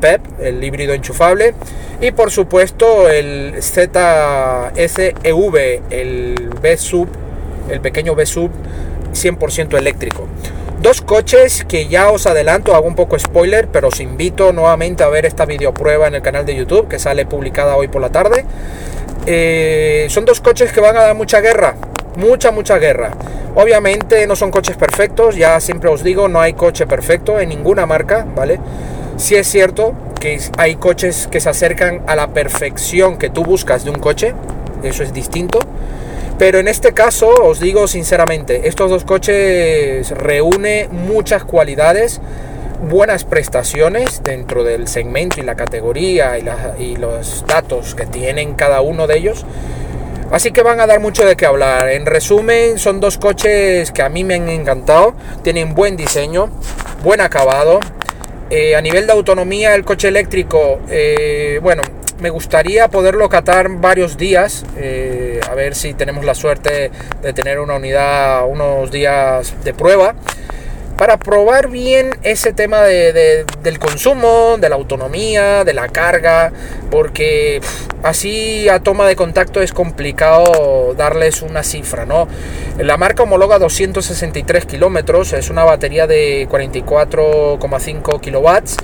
PEP, 0.00 0.20
el 0.40 0.64
híbrido 0.64 0.92
y 2.00 2.10
por 2.10 2.30
supuesto 2.30 3.08
el 3.08 3.54
ZSEV, 3.60 4.82
el 5.90 6.50
B-Sub 6.60 7.08
el 7.68 7.80
pequeño 7.80 8.14
B-Sub 8.14 8.50
100% 9.12 9.78
eléctrico. 9.78 10.26
Dos 10.80 11.00
coches 11.00 11.64
que 11.64 11.88
ya 11.88 12.10
os 12.10 12.26
adelanto, 12.26 12.74
hago 12.74 12.86
un 12.86 12.94
poco 12.94 13.18
spoiler, 13.18 13.68
pero 13.68 13.88
os 13.88 14.00
invito 14.00 14.52
nuevamente 14.52 15.02
a 15.02 15.08
ver 15.08 15.24
esta 15.24 15.46
video 15.46 15.72
prueba 15.72 16.08
en 16.08 16.16
el 16.16 16.22
canal 16.22 16.44
de 16.44 16.54
YouTube 16.54 16.88
que 16.88 16.98
sale 16.98 17.24
publicada 17.24 17.76
hoy 17.76 17.88
por 17.88 18.02
la 18.02 18.10
tarde. 18.10 18.44
Eh, 19.26 20.06
son 20.10 20.24
dos 20.26 20.40
coches 20.40 20.72
que 20.72 20.80
van 20.80 20.96
a 20.96 21.02
dar 21.02 21.14
mucha 21.14 21.40
guerra, 21.40 21.76
mucha, 22.16 22.50
mucha 22.50 22.78
guerra. 22.78 23.12
Obviamente 23.54 24.26
no 24.26 24.36
son 24.36 24.50
coches 24.50 24.76
perfectos, 24.76 25.36
ya 25.36 25.58
siempre 25.60 25.88
os 25.88 26.02
digo, 26.02 26.28
no 26.28 26.40
hay 26.40 26.52
coche 26.52 26.86
perfecto 26.86 27.40
en 27.40 27.48
ninguna 27.48 27.86
marca, 27.86 28.26
¿vale? 28.34 28.58
Si 29.16 29.36
es 29.36 29.46
cierto 29.46 29.94
que 30.24 30.40
hay 30.56 30.76
coches 30.76 31.28
que 31.30 31.38
se 31.38 31.50
acercan 31.50 32.00
a 32.06 32.16
la 32.16 32.28
perfección 32.28 33.18
que 33.18 33.28
tú 33.28 33.44
buscas 33.44 33.84
de 33.84 33.90
un 33.90 33.98
coche, 33.98 34.32
eso 34.82 35.02
es 35.02 35.12
distinto. 35.12 35.58
Pero 36.38 36.58
en 36.58 36.66
este 36.66 36.94
caso, 36.94 37.28
os 37.28 37.60
digo 37.60 37.86
sinceramente, 37.86 38.66
estos 38.66 38.88
dos 38.88 39.04
coches 39.04 40.10
reúnen 40.12 40.88
muchas 40.92 41.44
cualidades, 41.44 42.22
buenas 42.88 43.24
prestaciones 43.24 44.22
dentro 44.22 44.64
del 44.64 44.88
segmento 44.88 45.40
y 45.40 45.42
la 45.42 45.56
categoría 45.56 46.38
y, 46.78 46.96
los 46.96 47.44
datos 47.46 47.94
que 47.94 48.06
tienen 48.06 48.54
cada 48.54 48.80
uno 48.80 49.06
de 49.06 49.18
ellos. 49.18 49.44
Así 50.30 50.52
que 50.52 50.62
van 50.62 50.80
a 50.80 50.86
dar 50.86 51.00
mucho 51.00 51.26
de 51.26 51.36
qué 51.36 51.44
hablar. 51.44 51.90
En 51.90 52.06
resumen, 52.06 52.78
son 52.78 52.98
dos 52.98 53.18
coches 53.18 53.92
que 53.92 54.00
a 54.00 54.08
mí 54.08 54.24
me 54.24 54.36
han 54.36 54.48
encantado. 54.48 55.12
Tienen 55.42 55.74
buen 55.74 55.98
diseño, 55.98 56.48
buen 57.02 57.20
acabado. 57.20 57.80
Eh, 58.56 58.76
a 58.76 58.80
nivel 58.80 59.08
de 59.08 59.12
autonomía, 59.12 59.74
el 59.74 59.84
coche 59.84 60.06
eléctrico, 60.06 60.78
eh, 60.88 61.58
bueno, 61.60 61.82
me 62.20 62.30
gustaría 62.30 62.86
poderlo 62.86 63.28
catar 63.28 63.68
varios 63.68 64.16
días, 64.16 64.64
eh, 64.76 65.40
a 65.50 65.56
ver 65.56 65.74
si 65.74 65.92
tenemos 65.92 66.24
la 66.24 66.36
suerte 66.36 66.92
de 67.20 67.32
tener 67.32 67.58
una 67.58 67.74
unidad 67.74 68.46
unos 68.46 68.92
días 68.92 69.54
de 69.64 69.74
prueba 69.74 70.14
para 70.96 71.16
probar 71.16 71.68
bien 71.68 72.10
ese 72.22 72.52
tema 72.52 72.82
del 72.82 73.78
consumo, 73.80 74.56
de 74.60 74.68
la 74.68 74.76
autonomía, 74.76 75.64
de 75.64 75.74
la 75.74 75.88
carga, 75.88 76.52
porque 76.92 77.60
así 78.04 78.68
a 78.68 78.78
toma 78.78 79.08
de 79.08 79.16
contacto 79.16 79.62
es 79.62 79.72
complicado 79.72 80.94
darles 80.96 81.42
una 81.42 81.64
cifra, 81.64 82.06
¿no? 82.06 82.28
La 82.78 82.96
marca 82.96 83.22
homologa 83.22 83.60
263 83.60 84.66
kilómetros, 84.66 85.32
es 85.32 85.48
una 85.48 85.62
batería 85.62 86.08
de 86.08 86.48
44,5 86.48 88.20
kilowatts 88.20 88.76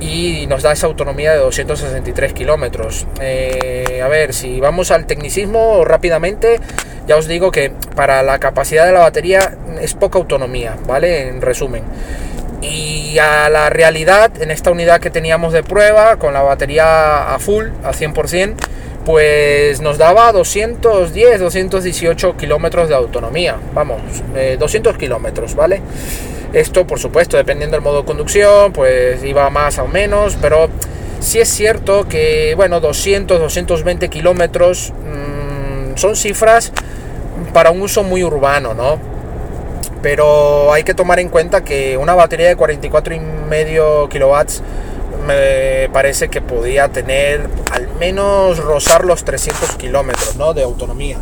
y 0.00 0.46
nos 0.48 0.62
da 0.62 0.72
esa 0.72 0.86
autonomía 0.86 1.32
de 1.32 1.38
263 1.40 2.32
kilómetros. 2.32 3.06
Eh, 3.20 4.00
a 4.02 4.08
ver, 4.08 4.32
si 4.32 4.58
vamos 4.58 4.90
al 4.90 5.04
tecnicismo 5.04 5.84
rápidamente, 5.84 6.60
ya 7.06 7.16
os 7.16 7.26
digo 7.26 7.50
que 7.50 7.72
para 7.94 8.22
la 8.22 8.38
capacidad 8.38 8.86
de 8.86 8.92
la 8.92 9.00
batería 9.00 9.58
es 9.82 9.92
poca 9.92 10.18
autonomía, 10.18 10.76
¿vale? 10.86 11.28
En 11.28 11.42
resumen. 11.42 11.82
Y 12.62 13.18
a 13.18 13.50
la 13.50 13.68
realidad, 13.68 14.30
en 14.40 14.50
esta 14.50 14.70
unidad 14.70 14.98
que 15.00 15.10
teníamos 15.10 15.52
de 15.52 15.62
prueba, 15.62 16.16
con 16.16 16.32
la 16.32 16.40
batería 16.40 17.34
a 17.34 17.38
full, 17.38 17.66
a 17.84 17.92
100%, 17.92 18.54
pues 19.06 19.80
nos 19.80 19.98
daba 19.98 20.32
210, 20.32 21.38
218 21.38 22.36
kilómetros 22.36 22.88
de 22.88 22.96
autonomía. 22.96 23.56
Vamos, 23.72 24.00
200 24.58 24.94
eh, 24.94 24.98
kilómetros, 24.98 25.54
¿vale? 25.54 25.80
Esto, 26.52 26.88
por 26.88 26.98
supuesto, 26.98 27.36
dependiendo 27.36 27.76
del 27.76 27.84
modo 27.84 28.00
de 28.00 28.04
conducción, 28.04 28.72
pues 28.72 29.22
iba 29.22 29.48
más 29.48 29.78
o 29.78 29.86
menos, 29.86 30.36
pero 30.42 30.68
sí 31.20 31.38
es 31.38 31.48
cierto 31.48 32.08
que, 32.08 32.54
bueno, 32.56 32.80
200, 32.80 33.38
220 33.38 34.08
kilómetros 34.08 34.92
mm, 34.92 35.96
son 35.96 36.16
cifras 36.16 36.72
para 37.52 37.70
un 37.70 37.82
uso 37.82 38.02
muy 38.02 38.24
urbano, 38.24 38.74
¿no? 38.74 38.98
Pero 40.02 40.72
hay 40.72 40.82
que 40.82 40.94
tomar 40.94 41.20
en 41.20 41.28
cuenta 41.28 41.62
que 41.62 41.96
una 41.96 42.16
batería 42.16 42.48
de 42.48 42.56
44,5 42.56 44.08
kilowatts 44.08 44.62
me 45.26 45.88
parece 45.92 46.28
que 46.28 46.40
podía 46.40 46.88
tener 46.88 47.48
al 47.72 47.88
menos 47.98 48.58
rozar 48.58 49.04
los 49.04 49.24
300 49.24 49.76
kilómetros 49.76 50.36
¿no? 50.36 50.54
de 50.54 50.62
autonomía. 50.62 51.18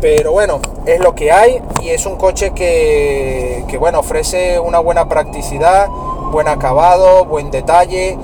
Pero 0.00 0.32
bueno, 0.32 0.60
es 0.86 1.00
lo 1.00 1.14
que 1.14 1.32
hay 1.32 1.60
y 1.82 1.88
es 1.88 2.06
un 2.06 2.16
coche 2.16 2.52
que, 2.54 3.64
que, 3.68 3.78
bueno, 3.78 4.00
ofrece 4.00 4.60
una 4.60 4.78
buena 4.78 5.08
practicidad, 5.08 5.88
buen 6.30 6.48
acabado, 6.48 7.24
buen 7.24 7.50
detalle 7.50 8.16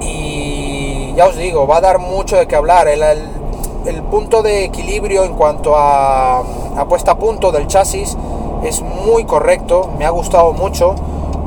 y 0.00 1.12
ya 1.16 1.26
os 1.26 1.36
digo, 1.36 1.66
va 1.66 1.78
a 1.78 1.80
dar 1.80 1.98
mucho 1.98 2.36
de 2.36 2.46
qué 2.46 2.56
hablar. 2.56 2.88
El, 2.88 3.02
el, 3.02 4.02
punto 4.04 4.42
de 4.42 4.64
equilibrio 4.64 5.24
en 5.24 5.34
cuanto 5.34 5.76
a, 5.76 6.38
a 6.38 6.86
puesta 6.88 7.12
a 7.12 7.18
punto 7.18 7.50
del 7.50 7.66
chasis 7.66 8.16
es 8.64 8.80
muy 8.80 9.24
correcto, 9.24 9.90
me 9.98 10.06
ha 10.06 10.10
gustado 10.10 10.52
mucho. 10.52 10.94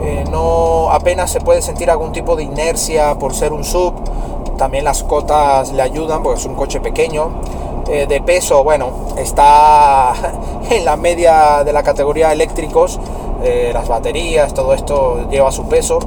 Eh, 0.03 0.25
no 0.29 0.91
apenas 0.91 1.31
se 1.31 1.39
puede 1.39 1.61
sentir 1.61 1.89
algún 1.89 2.11
tipo 2.11 2.35
de 2.35 2.43
inercia 2.43 3.15
por 3.15 3.33
ser 3.33 3.53
un 3.53 3.63
sub. 3.63 3.93
También 4.57 4.83
las 4.83 5.03
cotas 5.03 5.71
le 5.71 5.81
ayudan 5.81 6.21
porque 6.21 6.39
es 6.39 6.45
un 6.45 6.55
coche 6.55 6.81
pequeño. 6.81 7.31
Eh, 7.87 8.05
de 8.07 8.21
peso, 8.21 8.63
bueno, 8.63 8.91
está 9.17 10.13
en 10.69 10.85
la 10.85 10.95
media 10.95 11.63
de 11.63 11.73
la 11.73 11.83
categoría 11.83 12.31
eléctricos, 12.31 12.99
eh, 13.43 13.71
las 13.73 13.89
baterías, 13.89 14.53
todo 14.53 14.73
esto 14.73 15.29
lleva 15.29 15.51
su 15.51 15.65
peso. 15.65 15.99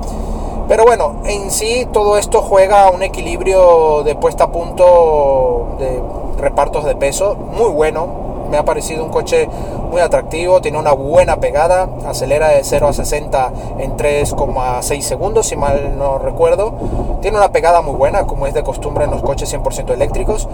Pero 0.69 0.85
bueno, 0.85 1.17
en 1.25 1.51
sí 1.51 1.87
todo 1.93 2.19
esto 2.19 2.43
juega 2.43 2.85
a 2.85 2.91
un 2.91 3.03
equilibrio 3.03 4.03
de 4.03 4.15
puesta 4.15 4.45
a 4.45 4.53
punto 4.53 5.69
de 5.79 6.03
repartos 6.39 6.85
de 6.85 6.97
peso 6.97 7.37
muy 7.37 7.71
bueno. 7.71 8.27
Me 8.51 8.57
ha 8.57 8.65
parecido 8.65 9.05
un 9.05 9.11
coche 9.11 9.49
muy 9.87 10.01
atractivo, 10.01 10.61
tiene 10.61 10.79
una 10.79 10.93
buena 10.93 11.37
pegada, 11.37 11.89
acelera 12.07 12.49
de 12.49 12.65
0 12.65 12.89
a 12.89 12.93
60 12.93 13.53
en 13.79 13.97
3,6 13.97 15.01
segundos, 15.01 15.47
si 15.47 15.57
mal 15.57 15.97
no 15.99 16.19
recuerdo. 16.19 16.75
Tiene 17.23 17.39
una 17.39 17.53
pegada 17.53 17.81
muy 17.81 17.95
buena, 17.95 18.27
como 18.27 18.47
es 18.47 18.55
de 18.55 18.63
costumbre 18.63 19.05
en 19.05 19.11
los 19.11 19.23
coches 19.23 19.53
100% 19.53 19.93
eléctricos. 19.93 20.49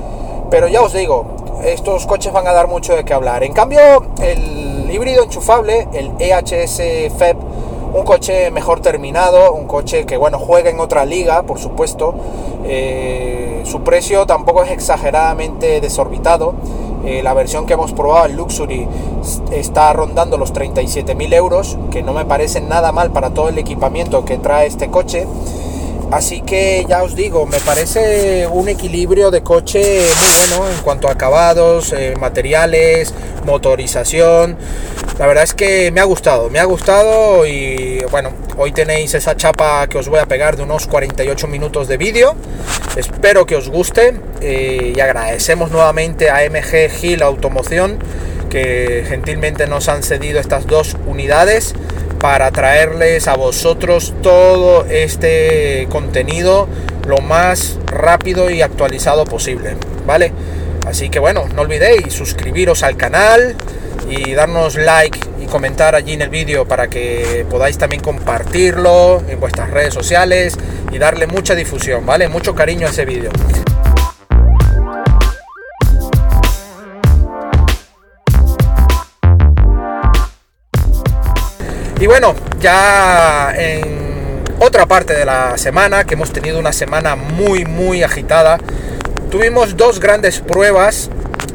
Pero 0.51 0.69
ya 0.69 0.83
os 0.83 0.93
digo, 0.93 1.25
estos 1.65 2.07
coches 2.07 2.33
van 2.33 2.47
a 2.47 2.53
dar 2.53 2.69
mucho 2.69 2.95
de 2.95 3.05
qué 3.05 3.15
hablar. 3.15 3.43
En 3.43 3.53
cambio, 3.53 3.81
el 4.21 4.91
híbrido 4.91 5.25
enchufable, 5.25 5.89
el 5.93 6.13
EHS 6.19 7.13
FEB, 7.17 7.37
un 7.95 8.05
coche 8.05 8.51
mejor 8.51 8.81
terminado, 8.81 9.53
un 9.53 9.67
coche 9.67 10.07
que 10.07 10.17
bueno 10.17 10.39
juega 10.39 10.71
en 10.71 10.81
otra 10.81 11.05
liga, 11.05 11.43
por 11.43 11.59
supuesto. 11.59 12.15
Eh, 12.65 13.63
su 13.65 13.83
precio 13.83 14.27
tampoco 14.27 14.63
es 14.65 14.71
exageradamente 14.71 15.81
desorbitado. 15.81 16.55
Eh, 17.05 17.23
la 17.23 17.35
versión 17.35 17.67
que 17.67 17.75
hemos 17.75 17.93
probado, 17.93 18.27
el 18.27 18.37
Luxury, 18.37 18.87
está 19.51 19.93
rondando 19.93 20.39
los 20.39 20.53
37.000 20.53 21.35
euros, 21.35 21.79
que 21.91 22.03
no 22.03 22.13
me 22.13 22.25
parece 22.25 22.61
nada 22.61 22.93
mal 22.93 23.11
para 23.11 23.31
todo 23.31 23.49
el 23.49 23.59
equipamiento 23.59 24.25
que 24.25 24.39
trae 24.39 24.67
este 24.67 24.89
coche. 24.89 25.27
Así 26.13 26.43
que 26.43 26.85
ya 26.87 27.03
os 27.03 27.17
digo, 27.17 27.47
me 27.47 27.59
parece 27.61 28.47
un 28.47 28.69
equilibrio 28.69 29.31
de 29.31 29.43
coche 29.43 29.81
muy 29.81 30.47
bueno 30.47 30.71
en 30.71 30.83
cuanto 30.83 31.09
a 31.09 31.13
acabados, 31.13 31.95
eh, 31.95 32.15
materiales, 32.21 33.15
motorización. 33.47 34.59
La 35.19 35.27
verdad 35.27 35.45
es 35.45 35.55
que 35.55 35.91
me 35.91 36.03
ha 36.03 36.05
gustado, 36.05 36.51
me 36.51 36.59
ha 36.59 36.65
gustado 36.65 37.47
y 37.47 38.05
bueno, 38.11 38.31
hoy 38.59 38.73
tenéis 38.73 39.15
esa 39.15 39.39
chapa 39.39 39.87
que 39.87 39.97
os 39.97 40.11
voy 40.11 40.19
a 40.19 40.27
pegar 40.27 40.59
de 40.59 40.65
unos 40.65 40.87
48 40.87 41.47
minutos 41.49 41.89
de 41.89 41.97
vídeo. 41.97 42.37
Espero 42.95 43.47
que 43.47 43.57
os 43.57 43.71
guste 43.71 44.21
eh, 44.43 44.93
y 44.95 45.01
agradecemos 45.01 45.71
nuevamente 45.71 46.29
a 46.29 46.41
MG 46.47 46.91
Gil 46.91 47.23
Automoción 47.23 47.99
que 48.51 49.07
gentilmente 49.09 49.67
nos 49.67 49.89
han 49.89 50.03
cedido 50.03 50.41
estas 50.41 50.67
dos 50.67 50.95
unidades 51.07 51.75
para 52.23 52.53
traerles 52.53 53.27
a 53.27 53.35
vosotros 53.35 54.15
todo 54.23 54.87
este 54.89 55.89
contenido 55.91 56.69
lo 57.05 57.19
más 57.19 57.81
rápido 57.87 58.49
y 58.49 58.63
actualizado 58.63 59.25
posible, 59.25 59.77
¿vale? 60.07 60.33
Así 60.87 61.11
que 61.11 61.19
bueno, 61.19 61.47
no 61.53 61.63
olvidéis 61.63 62.15
suscribiros 62.15 62.85
al 62.85 62.97
canal 62.97 63.57
y 64.09 64.35
darnos 64.35 64.77
like 64.77 65.19
y 65.43 65.47
comentar 65.47 65.97
allí 65.97 66.13
en 66.13 66.23
el 66.23 66.29
vídeo 66.29 66.65
para 66.65 66.87
que 66.87 67.45
podáis 67.51 67.77
también 67.77 68.01
compartirlo 68.01 69.25
en 69.29 69.41
vuestras 69.41 69.71
redes 69.71 69.93
sociales 69.93 70.57
y 70.93 70.99
darle 70.99 71.27
mucha 71.27 71.57
difusión, 71.57 72.07
¿vale? 72.07 72.29
Mucho 72.29 72.55
cariño 72.55 72.87
a 72.87 72.91
ese 72.91 73.05
vídeo. 73.05 73.33
Y 82.03 82.09
bueno, 82.09 82.35
ya 82.59 83.55
en 83.57 84.43
otra 84.59 84.87
parte 84.87 85.15
de 85.15 85.25
la 85.25 85.57
semana, 85.57 86.03
que 86.03 86.15
hemos 86.15 86.33
tenido 86.33 86.59
una 86.59 86.73
semana 86.73 87.15
muy, 87.15 87.65
muy 87.65 88.03
agitada, 88.03 88.59
tuvimos 89.31 89.77
dos 89.77 90.01
grandes 90.01 90.41
pruebas 90.41 91.11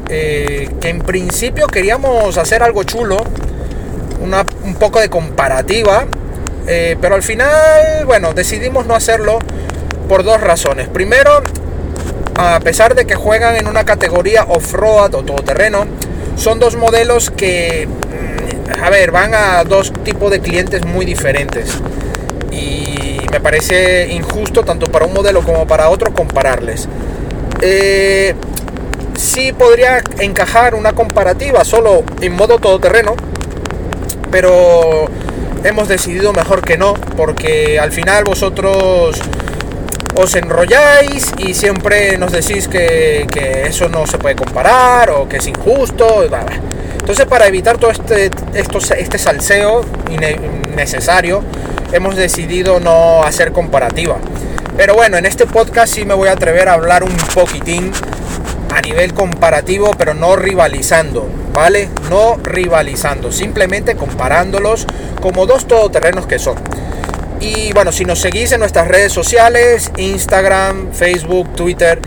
eh, 0.08 0.70
que 0.80 0.88
en 0.88 1.00
principio 1.00 1.66
queríamos 1.66 2.38
hacer 2.38 2.62
algo 2.62 2.82
chulo, 2.84 3.18
un 4.64 4.74
poco 4.76 5.00
de 5.00 5.10
comparativa, 5.10 6.06
eh, 6.66 6.96
pero 6.98 7.14
al 7.14 7.22
final, 7.22 8.06
bueno, 8.06 8.32
decidimos 8.32 8.86
no 8.86 8.94
hacerlo 8.94 9.40
por 10.08 10.24
dos 10.24 10.40
razones. 10.40 10.88
Primero, 10.88 11.42
a 12.36 12.58
pesar 12.60 12.94
de 12.94 13.06
que 13.06 13.16
juegan 13.16 13.56
en 13.56 13.66
una 13.66 13.84
categoría 13.84 14.44
off-road 14.44 15.14
o 15.14 15.22
todoterreno, 15.24 15.84
son 16.36 16.58
dos 16.58 16.74
modelos 16.74 17.30
que 17.30 17.86
a 18.82 18.90
ver, 18.90 19.10
van 19.10 19.34
a 19.34 19.64
dos 19.64 19.92
tipos 20.04 20.30
de 20.30 20.40
clientes 20.40 20.84
muy 20.84 21.04
diferentes. 21.04 21.78
Y 22.50 23.18
me 23.30 23.40
parece 23.40 24.08
injusto 24.12 24.64
tanto 24.64 24.86
para 24.86 25.06
un 25.06 25.12
modelo 25.12 25.42
como 25.42 25.66
para 25.66 25.88
otro 25.90 26.12
compararles. 26.12 26.88
Eh, 27.60 28.34
sí 29.16 29.52
podría 29.52 30.02
encajar 30.18 30.74
una 30.74 30.92
comparativa 30.92 31.64
solo 31.64 32.04
en 32.20 32.34
modo 32.34 32.58
todoterreno, 32.58 33.16
pero 34.30 35.06
hemos 35.64 35.88
decidido 35.88 36.32
mejor 36.32 36.62
que 36.62 36.78
no, 36.78 36.94
porque 37.16 37.78
al 37.80 37.92
final 37.92 38.24
vosotros 38.24 39.18
os 40.14 40.34
enrolláis 40.34 41.32
y 41.38 41.54
siempre 41.54 42.16
nos 42.18 42.32
decís 42.32 42.68
que, 42.68 43.26
eso 43.68 43.88
no 43.88 44.06
se 44.06 44.18
puede 44.18 44.34
comparar 44.34 45.10
o 45.10 45.28
que 45.28 45.36
es 45.36 45.46
injusto. 45.46 46.24
Entonces, 47.08 47.24
para 47.24 47.46
evitar 47.46 47.78
todo 47.78 47.90
este, 47.90 48.30
este 48.52 49.16
salseo 49.16 49.82
innecesario, 50.10 51.42
hemos 51.90 52.16
decidido 52.16 52.80
no 52.80 53.22
hacer 53.22 53.52
comparativa. 53.52 54.18
Pero 54.76 54.92
bueno, 54.92 55.16
en 55.16 55.24
este 55.24 55.46
podcast 55.46 55.94
sí 55.94 56.04
me 56.04 56.12
voy 56.12 56.28
a 56.28 56.32
atrever 56.32 56.68
a 56.68 56.74
hablar 56.74 57.04
un 57.04 57.16
poquitín 57.32 57.92
a 58.74 58.82
nivel 58.82 59.14
comparativo, 59.14 59.92
pero 59.96 60.12
no 60.12 60.36
rivalizando, 60.36 61.26
¿vale? 61.54 61.88
No 62.10 62.36
rivalizando, 62.42 63.32
simplemente 63.32 63.96
comparándolos 63.96 64.86
como 65.22 65.46
dos 65.46 65.66
todoterrenos 65.66 66.26
que 66.26 66.38
son. 66.38 66.56
Y 67.40 67.72
bueno, 67.72 67.90
si 67.90 68.04
nos 68.04 68.18
seguís 68.18 68.52
en 68.52 68.60
nuestras 68.60 68.86
redes 68.86 69.14
sociales, 69.14 69.90
Instagram, 69.96 70.92
Facebook, 70.92 71.56
Twitter, 71.56 72.00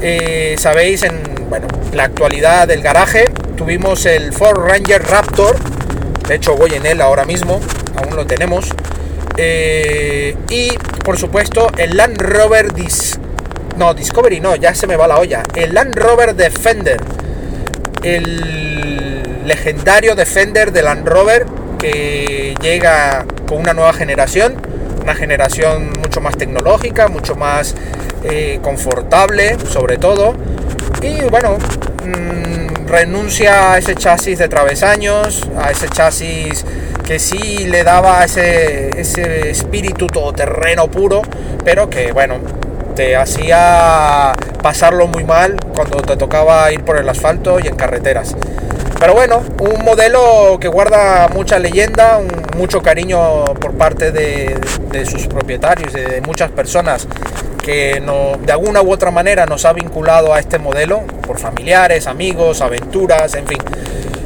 eh, 0.00 0.56
sabéis 0.58 1.02
en 1.02 1.20
bueno, 1.50 1.68
la 1.92 2.04
actualidad 2.04 2.66
del 2.66 2.80
garaje 2.80 3.26
tuvimos 3.58 4.06
el 4.06 4.32
Ford 4.32 4.56
Ranger 4.66 5.02
Raptor, 5.02 5.56
de 6.26 6.36
hecho 6.36 6.56
voy 6.56 6.72
en 6.74 6.86
él 6.86 7.02
ahora 7.02 7.26
mismo, 7.26 7.60
aún 7.96 8.16
lo 8.16 8.24
tenemos. 8.24 8.68
Eh, 9.36 10.34
y 10.48 10.70
por 11.04 11.18
supuesto 11.18 11.70
el 11.76 11.96
Land 11.96 12.20
Rover 12.20 12.72
Dis 12.72 13.18
no, 13.78 13.94
Discovery 13.94 14.40
no, 14.40 14.56
ya 14.56 14.74
se 14.74 14.86
me 14.86 14.96
va 14.96 15.06
la 15.06 15.18
olla. 15.18 15.42
El 15.54 15.74
Land 15.74 15.94
Rover 15.94 16.34
Defender. 16.34 17.00
El 18.02 19.46
legendario 19.46 20.14
Defender 20.16 20.72
de 20.72 20.82
Land 20.82 21.06
Rover 21.06 21.46
que 21.78 22.56
llega 22.60 23.24
con 23.46 23.58
una 23.58 23.74
nueva 23.74 23.92
generación. 23.92 24.56
Una 25.00 25.14
generación 25.14 25.92
mucho 26.00 26.20
más 26.20 26.36
tecnológica, 26.36 27.06
mucho 27.06 27.36
más 27.36 27.76
eh, 28.24 28.58
confortable, 28.62 29.56
sobre 29.70 29.96
todo. 29.96 30.34
Y 31.00 31.22
bueno, 31.30 31.58
mm, 32.04 32.77
renuncia 32.88 33.72
a 33.72 33.78
ese 33.78 33.94
chasis 33.94 34.38
de 34.38 34.48
travesaños, 34.48 35.48
a 35.56 35.70
ese 35.70 35.88
chasis 35.88 36.64
que 37.06 37.18
sí 37.18 37.66
le 37.66 37.84
daba 37.84 38.24
ese, 38.24 39.00
ese 39.00 39.50
espíritu 39.50 40.06
todoterreno 40.06 40.88
puro, 40.88 41.22
pero 41.64 41.88
que 41.88 42.12
bueno, 42.12 42.36
te 42.94 43.16
hacía 43.16 44.32
pasarlo 44.62 45.06
muy 45.06 45.24
mal 45.24 45.56
cuando 45.74 46.02
te 46.02 46.16
tocaba 46.16 46.70
ir 46.72 46.82
por 46.82 46.98
el 46.98 47.08
asfalto 47.08 47.60
y 47.60 47.66
en 47.66 47.76
carreteras. 47.76 48.34
Pero 48.98 49.14
bueno, 49.14 49.44
un 49.60 49.84
modelo 49.84 50.58
que 50.60 50.66
guarda 50.66 51.28
mucha 51.28 51.58
leyenda, 51.60 52.20
mucho 52.56 52.82
cariño 52.82 53.44
por 53.44 53.74
parte 53.74 54.10
de, 54.10 54.58
sus 55.06 55.28
propietarios, 55.28 55.92
de 55.92 56.20
muchas 56.20 56.50
personas 56.50 57.06
que 57.62 58.00
no, 58.00 58.36
de 58.44 58.50
alguna 58.50 58.82
u 58.82 58.90
otra 58.90 59.12
manera 59.12 59.46
nos 59.46 59.64
ha 59.66 59.72
vinculado 59.72 60.34
a 60.34 60.40
este 60.40 60.58
modelo, 60.58 61.02
por 61.22 61.38
familiares, 61.38 62.08
amigos, 62.08 62.60
aventuras, 62.60 63.34
en 63.34 63.46
fin. 63.46 63.58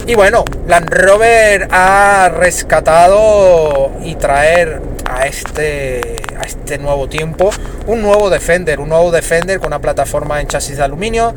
Y 0.07 0.15
bueno, 0.15 0.45
Land 0.67 0.89
Rover 0.89 1.69
ha 1.71 2.31
rescatado 2.35 3.93
y 4.03 4.15
traer 4.15 4.81
a 5.05 5.27
este, 5.27 6.23
a 6.39 6.45
este 6.45 6.79
nuevo 6.79 7.09
tiempo 7.09 7.51
un 7.87 8.01
nuevo 8.01 8.31
Defender, 8.31 8.81
un 8.81 8.89
nuevo 8.89 9.11
Defender 9.11 9.59
con 9.59 9.69
una 9.69 9.81
plataforma 9.81 10.41
en 10.41 10.47
chasis 10.47 10.79
de 10.79 10.85
aluminio, 10.85 11.35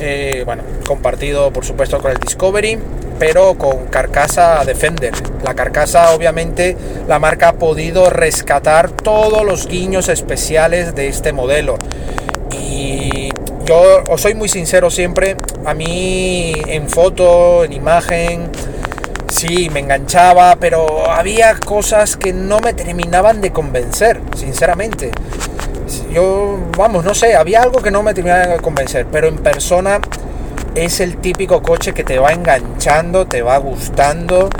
eh, 0.00 0.42
bueno, 0.44 0.62
compartido 0.86 1.52
por 1.52 1.64
supuesto 1.64 1.98
con 1.98 2.12
el 2.12 2.18
Discovery, 2.18 2.78
pero 3.18 3.54
con 3.54 3.86
carcasa 3.86 4.64
Defender. 4.64 5.12
La 5.44 5.54
carcasa 5.54 6.12
obviamente 6.12 6.76
la 7.06 7.18
marca 7.18 7.48
ha 7.48 7.52
podido 7.54 8.10
rescatar 8.10 8.90
todos 8.90 9.44
los 9.44 9.66
guiños 9.66 10.08
especiales 10.08 10.94
de 10.94 11.08
este 11.08 11.32
modelo. 11.32 11.76
Y 12.52 13.30
yo 13.64 14.02
os 14.08 14.20
soy 14.20 14.34
muy 14.34 14.48
sincero 14.48 14.90
siempre, 14.90 15.36
a 15.64 15.74
mí 15.74 16.54
en 16.66 16.88
foto, 16.88 17.64
en 17.64 17.72
imagen, 17.72 18.50
sí, 19.28 19.68
me 19.70 19.80
enganchaba, 19.80 20.56
pero 20.56 21.10
había 21.10 21.54
cosas 21.54 22.16
que 22.16 22.32
no 22.32 22.60
me 22.60 22.72
terminaban 22.72 23.40
de 23.40 23.52
convencer, 23.52 24.20
sinceramente. 24.36 25.10
Yo, 26.12 26.58
vamos, 26.76 27.04
no 27.04 27.14
sé, 27.14 27.34
había 27.34 27.62
algo 27.62 27.80
que 27.80 27.90
no 27.90 28.02
me 28.02 28.14
terminaba 28.14 28.46
de 28.46 28.60
convencer, 28.60 29.06
pero 29.10 29.28
en 29.28 29.38
persona 29.38 30.00
es 30.74 31.00
el 31.00 31.16
típico 31.16 31.62
coche 31.62 31.92
que 31.92 32.04
te 32.04 32.18
va 32.18 32.32
enganchando, 32.32 33.26
te 33.26 33.42
va 33.42 33.56
gustando, 33.58 34.50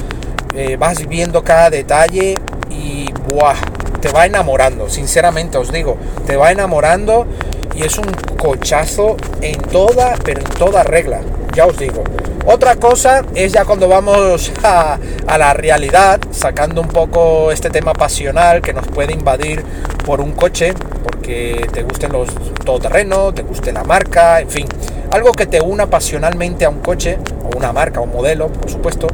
eh, 0.55 0.77
vas 0.77 1.07
viendo 1.07 1.43
cada 1.43 1.71
detalle 1.71 2.37
y 2.71 3.13
¡buah! 3.29 3.57
te 4.01 4.11
va 4.11 4.27
enamorando, 4.27 4.89
sinceramente 4.89 5.59
os 5.59 5.73
digo, 5.73 5.97
te 6.27 6.37
va 6.37 6.53
enamorando 6.53 7.27
y 7.75 7.85
es 7.85 7.99
un 7.99 8.11
cochazo 8.41 9.17
en 9.41 9.61
toda, 9.61 10.15
pero 10.25 10.41
en 10.41 10.49
toda 10.49 10.83
regla, 10.83 11.21
ya 11.55 11.67
os 11.67 11.77
digo. 11.79 12.05
Otra 12.47 12.77
cosa 12.77 13.23
es 13.35 13.53
ya 13.53 13.65
cuando 13.65 13.89
vamos 13.89 14.53
a, 14.63 14.99
la 15.27 15.53
realidad, 15.53 16.21
sacando 16.31 16.81
un 16.81 16.89
poco 16.89 17.53
este 17.53 17.71
tema 17.71 17.93
pasional 17.93 18.63
que 18.63 18.73
nos 18.73 18.87
puede 18.87 19.13
invadir 19.13 19.63
por 20.09 20.23
un 20.23 20.33
coche, 20.33 20.73
porque 21.03 21.69
te 21.71 21.83
gusten 21.83 22.13
los 22.13 22.31
todoterreno, 22.65 23.35
te 23.35 23.43
guste 23.43 23.73
la 23.73 23.85
marca, 23.85 24.41
en 24.41 24.49
fin, 24.49 24.67
algo 25.11 25.33
que 25.33 25.45
te 25.45 25.61
una 25.61 25.85
pasionalmente 25.85 26.65
a 26.65 26.71
un 26.71 26.79
coche, 26.79 27.19
o 27.45 27.59
una 27.59 27.75
marca, 27.75 28.01
o 28.01 28.05
un 28.05 28.13
modelo, 28.15 28.49
por 28.49 28.71
supuesto. 28.71 29.07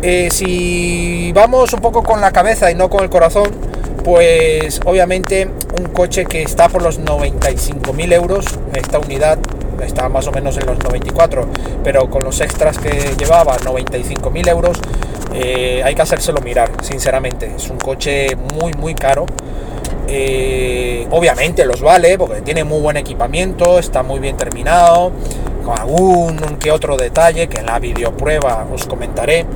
Eh, 0.00 0.30
si 0.32 1.32
vamos 1.34 1.74
un 1.74 1.80
poco 1.80 2.02
con 2.02 2.22
la 2.22 2.30
cabeza 2.30 2.70
y 2.70 2.74
no 2.74 2.88
con 2.88 3.04
el 3.04 3.10
corazón, 3.10 3.50
pues 4.02 4.80
obviamente 4.86 5.50
un 5.78 5.88
coche 5.88 6.24
que 6.24 6.42
está 6.42 6.70
por 6.70 6.80
los 6.80 6.98
95.000 6.98 8.14
euros, 8.14 8.46
esta 8.72 9.00
unidad 9.00 9.38
está 9.82 10.08
más 10.08 10.26
o 10.28 10.32
menos 10.32 10.56
en 10.56 10.64
los 10.64 10.78
94, 10.78 11.46
pero 11.84 12.08
con 12.08 12.24
los 12.24 12.40
extras 12.40 12.78
que 12.78 13.14
llevaba, 13.18 13.58
95.000 13.58 14.48
euros, 14.48 14.78
eh, 15.34 15.82
hay 15.84 15.94
que 15.94 16.00
hacérselo 16.00 16.40
mirar, 16.40 16.70
sinceramente. 16.80 17.52
Es 17.54 17.68
un 17.68 17.76
coche 17.76 18.34
muy, 18.54 18.72
muy 18.72 18.94
caro. 18.94 19.26
Eh, 20.08 21.06
obviamente 21.10 21.64
los 21.64 21.80
vale 21.80 22.18
porque 22.18 22.42
tiene 22.42 22.64
muy 22.64 22.80
buen 22.80 22.96
equipamiento, 22.96 23.78
está 23.78 24.02
muy 24.02 24.20
bien 24.20 24.36
terminado, 24.36 25.12
con 25.64 25.78
algún 25.78 26.36
que 26.58 26.70
otro 26.70 26.96
detalle 26.96 27.48
que 27.48 27.60
en 27.60 27.66
la 27.66 27.78
videoprueba 27.78 28.66
os 28.72 28.86
comentaré. 28.86 29.46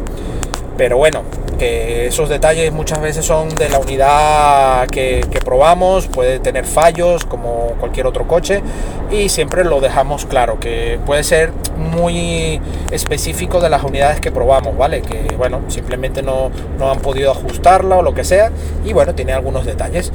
Pero 0.77 0.99
bueno, 0.99 1.23
que 1.59 2.07
esos 2.07 2.29
detalles 2.29 2.73
muchas 2.73 3.01
veces 3.01 3.25
son 3.25 3.49
de 3.55 3.69
la 3.69 3.79
unidad 3.79 4.87
que, 4.89 5.25
probamos, 5.45 6.07
puede 6.07 6.39
tener 6.39 6.65
fallos 6.65 7.25
como 7.25 7.75
cualquier 7.81 8.07
otro 8.07 8.27
coche 8.27 8.63
y 9.11 9.29
siempre 9.29 9.65
lo 9.65 9.81
dejamos 9.81 10.27
claro, 10.27 10.59
que 10.61 10.99
puede 11.07 11.25
ser 11.25 11.53
muy 11.77 12.61
específico 12.91 13.61
de 13.61 13.71
las 13.71 13.83
unidades 13.85 14.21
que 14.21 14.31
probamos, 14.31 14.77
¿vale? 14.77 15.03
Que 15.03 15.35
bueno, 15.37 15.61
simplemente 15.69 16.23
no, 16.23 16.51
no 16.79 16.91
han 16.91 17.01
podido 17.01 17.31
ajustarla 17.31 17.97
o 17.97 18.03
lo 18.03 18.15
que 18.15 18.25
sea 18.25 18.51
y 18.85 18.93
bueno, 18.93 19.15
tiene 19.15 19.33
algunos 19.33 19.67
detalles. 19.67 20.13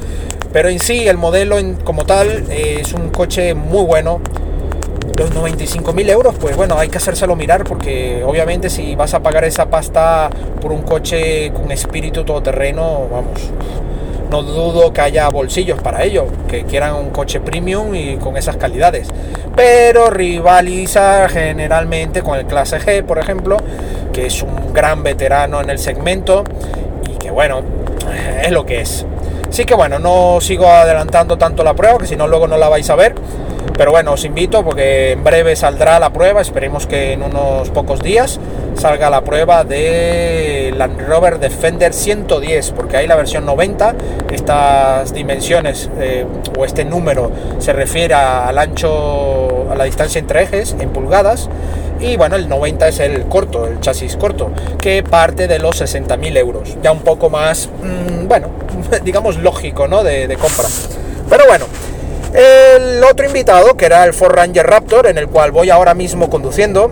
Pero 0.52 0.68
en 0.68 0.80
sí, 0.80 1.08
el 1.08 1.16
modelo 1.16 1.56
como 1.84 2.04
tal 2.04 2.44
es 2.50 2.92
un 2.92 3.10
coche 3.10 3.54
muy 3.54 3.84
bueno, 3.84 4.20
los 5.18 5.30
95.000 5.34 6.10
euros, 6.10 6.34
pues 6.38 6.56
bueno, 6.56 6.78
hay 6.78 6.88
que 6.88 6.98
hacérselo 6.98 7.36
mirar 7.36 7.64
porque 7.64 8.22
obviamente 8.24 8.70
si 8.70 8.94
vas 8.94 9.14
a 9.14 9.20
pagar 9.20 9.44
esa 9.44 9.66
pasta 9.66 10.30
por 10.60 10.72
un 10.72 10.82
coche 10.82 11.52
con 11.52 11.70
espíritu 11.70 12.24
todoterreno, 12.24 13.08
vamos, 13.10 13.50
no 14.32 14.42
dudo 14.42 14.94
que 14.94 15.02
haya 15.02 15.28
bolsillos 15.28 15.78
para 15.82 16.04
ello, 16.04 16.26
que 16.48 16.64
quieran 16.64 16.94
un 16.94 17.10
coche 17.10 17.38
premium 17.38 17.94
y 17.94 18.16
con 18.16 18.38
esas 18.38 18.56
calidades. 18.56 19.08
Pero 19.54 20.08
rivaliza 20.08 21.28
generalmente 21.28 22.22
con 22.22 22.38
el 22.38 22.46
clase 22.46 22.78
G, 22.80 23.04
por 23.04 23.18
ejemplo, 23.18 23.58
que 24.10 24.26
es 24.26 24.42
un 24.42 24.72
gran 24.72 25.02
veterano 25.02 25.60
en 25.60 25.68
el 25.68 25.78
segmento 25.78 26.44
y 27.06 27.18
que 27.18 27.30
bueno, 27.30 27.60
es 28.42 28.50
lo 28.50 28.64
que 28.64 28.80
es. 28.80 29.04
Así 29.46 29.66
que 29.66 29.74
bueno, 29.74 29.98
no 29.98 30.40
sigo 30.40 30.66
adelantando 30.66 31.36
tanto 31.36 31.62
la 31.62 31.74
prueba, 31.74 31.98
que 31.98 32.06
si 32.06 32.16
no 32.16 32.26
luego 32.26 32.48
no 32.48 32.56
la 32.56 32.70
vais 32.70 32.88
a 32.88 32.96
ver. 32.96 33.14
Pero 33.76 33.90
bueno, 33.90 34.12
os 34.12 34.24
invito 34.24 34.64
porque 34.64 35.12
en 35.12 35.24
breve 35.24 35.56
saldrá 35.56 35.98
la 35.98 36.10
prueba, 36.10 36.40
esperemos 36.40 36.86
que 36.86 37.12
en 37.12 37.22
unos 37.22 37.70
pocos 37.70 38.00
días 38.00 38.38
salga 38.74 39.10
la 39.10 39.22
prueba 39.22 39.64
de 39.64 40.74
Land 40.76 41.00
Rover 41.08 41.38
Defender 41.38 41.92
110, 41.92 42.72
porque 42.72 42.98
hay 42.98 43.06
la 43.06 43.16
versión 43.16 43.46
90, 43.46 43.94
estas 44.30 45.14
dimensiones 45.14 45.90
eh, 45.98 46.26
o 46.56 46.64
este 46.64 46.84
número 46.84 47.30
se 47.58 47.72
refiere 47.72 48.14
al 48.14 48.58
ancho, 48.58 49.70
a 49.70 49.74
la 49.74 49.84
distancia 49.84 50.18
entre 50.18 50.42
ejes 50.42 50.76
en 50.78 50.90
pulgadas, 50.90 51.48
y 51.98 52.16
bueno, 52.16 52.36
el 52.36 52.48
90 52.48 52.88
es 52.88 53.00
el 53.00 53.22
corto, 53.26 53.66
el 53.66 53.80
chasis 53.80 54.16
corto, 54.16 54.50
que 54.80 55.02
parte 55.02 55.46
de 55.46 55.58
los 55.58 55.80
60.000 55.80 56.36
euros, 56.36 56.76
ya 56.82 56.92
un 56.92 57.00
poco 57.00 57.30
más, 57.30 57.68
mm, 57.68 58.26
bueno, 58.26 58.48
digamos 59.04 59.38
lógico, 59.38 59.88
¿no? 59.88 60.02
De, 60.02 60.26
de 60.26 60.36
compra. 60.36 60.66
Pero 61.30 61.46
bueno, 61.46 61.66
el 62.34 63.02
otro 63.04 63.26
invitado, 63.26 63.76
que 63.76 63.86
era 63.86 64.04
el 64.04 64.14
Ford 64.14 64.34
Ranger 64.34 64.66
Raptor, 64.66 65.06
en 65.06 65.18
el 65.18 65.28
cual 65.28 65.50
voy 65.50 65.70
ahora 65.70 65.94
mismo 65.94 66.30
conduciendo, 66.30 66.90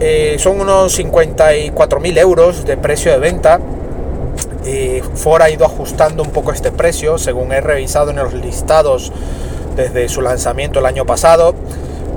eh, 0.00 0.36
son 0.38 0.60
unos 0.60 0.98
54.000 0.98 2.18
euros 2.18 2.64
de 2.64 2.76
precio 2.76 3.12
de 3.12 3.18
venta. 3.18 3.60
Eh, 4.64 5.02
Ford 5.14 5.42
ha 5.42 5.50
ido 5.50 5.64
ajustando 5.64 6.22
un 6.22 6.30
poco 6.30 6.52
este 6.52 6.72
precio, 6.72 7.18
según 7.18 7.52
he 7.52 7.60
revisado 7.60 8.10
en 8.10 8.16
los 8.16 8.34
listados 8.34 9.12
desde 9.76 10.08
su 10.08 10.22
lanzamiento 10.22 10.78
el 10.78 10.86
año 10.86 11.04
pasado. 11.06 11.54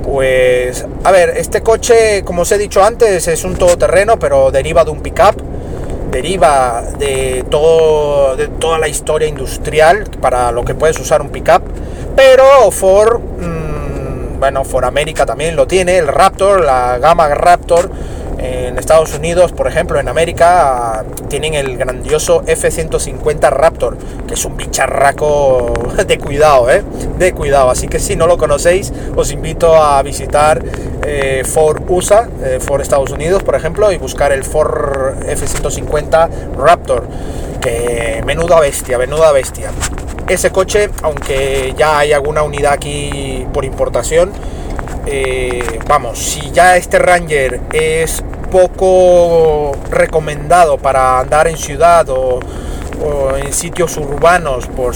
Pues, 0.03 0.85
a 1.03 1.11
ver, 1.11 1.33
este 1.37 1.61
coche, 1.61 2.23
como 2.23 2.41
os 2.41 2.51
he 2.51 2.57
dicho 2.57 2.83
antes, 2.83 3.27
es 3.27 3.43
un 3.43 3.55
todoterreno, 3.55 4.17
pero 4.17 4.49
deriva 4.51 4.83
de 4.83 4.91
un 4.91 5.01
pickup 5.01 5.49
deriva 6.11 6.83
de, 6.97 7.45
todo, 7.49 8.35
de 8.35 8.47
toda 8.47 8.77
la 8.77 8.87
historia 8.87 9.27
industrial 9.27 10.05
para 10.21 10.51
lo 10.51 10.65
que 10.65 10.73
puedes 10.73 10.99
usar 10.99 11.21
un 11.21 11.29
pickup, 11.29 11.61
pero 12.19 12.69
Ford 12.69 13.21
mm, 13.21 14.39
bueno, 14.39 14.65
For 14.65 14.83
América 14.83 15.25
también 15.25 15.55
lo 15.55 15.67
tiene, 15.67 15.97
el 15.97 16.07
Raptor, 16.09 16.65
la 16.65 16.97
gama 16.97 17.29
Raptor. 17.29 17.89
En 18.37 18.77
Estados 18.77 19.13
Unidos, 19.13 19.53
por 19.53 19.67
ejemplo, 19.67 19.99
en 20.01 20.09
América, 20.09 21.05
tienen 21.29 21.53
el 21.53 21.77
grandioso 21.77 22.43
F-150 22.45 23.49
Raptor, 23.49 23.97
que 24.27 24.33
es 24.33 24.43
un 24.43 24.57
bicharraco 24.57 25.73
de 26.07 26.17
cuidado, 26.17 26.69
¿eh? 26.69 26.83
De 27.17 27.33
cuidado. 27.33 27.69
Así 27.69 27.87
que 27.87 27.99
si 27.99 28.17
no 28.17 28.27
lo 28.27 28.37
conocéis, 28.37 28.91
os 29.15 29.31
invito 29.31 29.75
a 29.75 30.01
visitar 30.03 30.61
eh, 31.03 31.43
Ford 31.45 31.83
USA, 31.87 32.27
eh, 32.43 32.59
Ford 32.61 32.81
Estados 32.81 33.11
Unidos, 33.11 33.43
por 33.43 33.55
ejemplo, 33.55 33.91
y 33.93 33.97
buscar 33.97 34.33
el 34.33 34.43
Ford 34.43 35.23
F-150 35.25 36.29
Raptor. 36.57 37.07
Que 37.61 38.21
menuda 38.25 38.59
bestia, 38.59 38.97
menuda 38.97 39.31
bestia. 39.31 39.71
Ese 40.29 40.51
coche, 40.51 40.91
aunque 41.01 41.73
ya 41.75 41.97
hay 41.97 42.13
alguna 42.13 42.43
unidad 42.43 42.73
aquí 42.73 43.47
por 43.51 43.65
importación, 43.65 44.31
eh, 45.07 45.79
vamos, 45.87 46.19
si 46.19 46.51
ya 46.51 46.77
este 46.77 46.99
Ranger 46.99 47.61
es 47.73 48.23
poco 48.51 49.75
recomendado 49.89 50.77
para 50.77 51.19
andar 51.19 51.47
en 51.47 51.57
ciudad 51.57 52.07
o, 52.09 52.39
en 53.37 53.53
sitios 53.53 53.95
urbanos 53.95 54.67
por, 54.67 54.93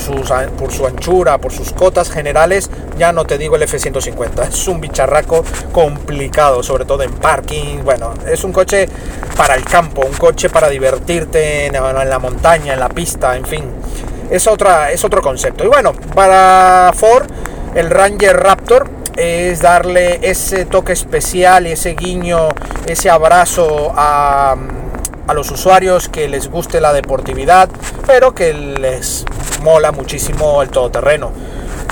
por 0.57 0.71
su 0.71 0.85
anchura, 0.85 1.37
por 1.37 1.53
sus 1.53 1.71
cotas 1.71 2.11
generales, 2.11 2.69
ya 2.99 3.13
no 3.13 3.23
te 3.25 3.37
digo 3.37 3.55
el 3.55 3.63
F-150. 3.63 4.47
Es 4.49 4.67
un 4.67 4.81
bicharraco 4.81 5.43
complicado, 5.71 6.61
sobre 6.61 6.83
todo 6.83 7.01
en 7.03 7.13
parking. 7.13 7.77
Bueno, 7.83 8.13
es 8.27 8.43
un 8.43 8.51
coche 8.51 8.89
para 9.37 9.55
el 9.55 9.63
campo, 9.63 10.05
un 10.05 10.13
coche 10.13 10.49
para 10.49 10.69
divertirte 10.69 11.67
en 11.67 11.73
la 11.73 12.19
montaña, 12.19 12.73
en 12.73 12.79
la 12.81 12.89
pista, 12.89 13.37
en 13.37 13.45
fin. 13.45 13.63
Es, 14.33 14.47
otra, 14.47 14.91
es 14.91 15.05
otro 15.05 15.21
concepto. 15.21 15.63
Y 15.63 15.67
bueno, 15.67 15.93
para 16.15 16.91
Ford, 16.95 17.27
el 17.75 17.91
Ranger 17.91 18.35
Raptor 18.35 18.89
es 19.15 19.61
darle 19.61 20.19
ese 20.23 20.65
toque 20.65 20.93
especial 20.93 21.67
y 21.67 21.73
ese 21.73 21.93
guiño, 21.93 22.49
ese 22.87 23.11
abrazo 23.11 23.93
a, 23.95 24.55
los 25.35 25.51
usuarios 25.51 26.09
que 26.09 26.27
les 26.27 26.49
guste 26.49 26.81
la 26.81 26.93
deportividad, 26.93 27.69
pero 28.07 28.33
que 28.33 28.53
les 28.53 29.23
mola 29.61 29.91
muchísimo 29.91 30.63
el 30.63 30.69
todoterreno. 30.69 31.31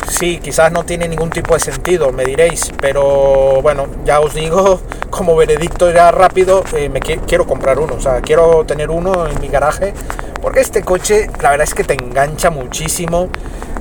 Sí, 0.10 0.40
quizás 0.40 0.72
no 0.72 0.84
tiene 0.84 1.08
ningún 1.08 1.30
tipo 1.30 1.54
de 1.54 1.60
sentido, 1.60 2.12
me 2.12 2.24
diréis, 2.26 2.72
pero 2.80 3.62
bueno, 3.62 3.88
ya 4.06 4.20
os 4.20 4.34
digo, 4.34 4.82
como 5.10 5.36
veredicto 5.36 5.92
ya 5.92 6.12
rápido, 6.12 6.64
eh, 6.76 6.90
me 6.90 7.00
quiero 7.00 7.46
comprar 7.46 7.80
uno, 7.80 7.96
o 7.96 8.02
sea, 8.02 8.22
quiero 8.22 8.66
tener 8.66 8.90
uno 8.90 9.28
en 9.28 9.40
mi 9.40 9.48
garaje, 9.48 9.94
porque 10.42 10.60
este 10.60 10.84
coche, 10.84 11.28
la 11.42 11.52
verdad 11.52 11.68
es 11.68 11.74
que 11.74 11.84
te 11.84 11.94
engancha 11.94 12.50
muchísimo 12.50 13.30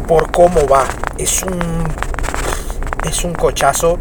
por 0.07 0.31
cómo 0.31 0.66
va. 0.66 0.85
Es 1.18 1.42
un 1.42 1.85
es 3.09 3.25
un 3.25 3.35
cochazo. 3.35 3.99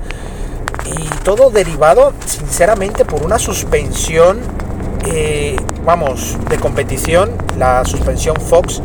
Y 0.86 1.08
todo 1.24 1.50
derivado, 1.50 2.14
sinceramente, 2.26 3.06
por 3.06 3.24
una 3.24 3.38
suspensión, 3.38 4.40
eh, 5.06 5.56
vamos, 5.86 6.38
de 6.50 6.58
competición, 6.58 7.32
la 7.58 7.86
suspensión 7.86 8.36
Fox, 8.38 8.82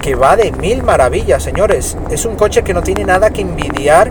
que 0.00 0.14
va 0.14 0.36
de 0.36 0.52
mil 0.52 0.82
maravillas, 0.82 1.42
señores. 1.42 1.96
Es 2.10 2.24
un 2.24 2.36
coche 2.36 2.62
que 2.62 2.74
no 2.74 2.82
tiene 2.82 3.04
nada 3.04 3.30
que 3.30 3.42
envidiar 3.42 4.08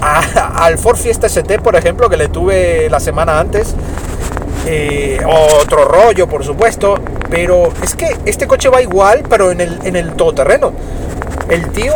al 0.00 0.78
Ford 0.78 0.96
Fiesta 0.96 1.26
ST, 1.26 1.60
por 1.60 1.76
ejemplo, 1.76 2.08
que 2.08 2.16
le 2.16 2.28
tuve 2.28 2.88
la 2.90 3.00
semana 3.00 3.38
antes. 3.38 3.74
Eh, 4.66 5.20
otro 5.60 5.84
rollo, 5.84 6.28
por 6.28 6.44
supuesto. 6.44 6.98
Pero 7.30 7.72
es 7.82 7.94
que 7.94 8.16
este 8.26 8.46
coche 8.46 8.68
va 8.68 8.82
igual, 8.82 9.24
pero 9.28 9.50
en 9.50 9.60
el, 9.60 9.78
en 9.84 9.96
el 9.96 10.12
todoterreno. 10.12 10.72
El 11.48 11.68
tío 11.72 11.92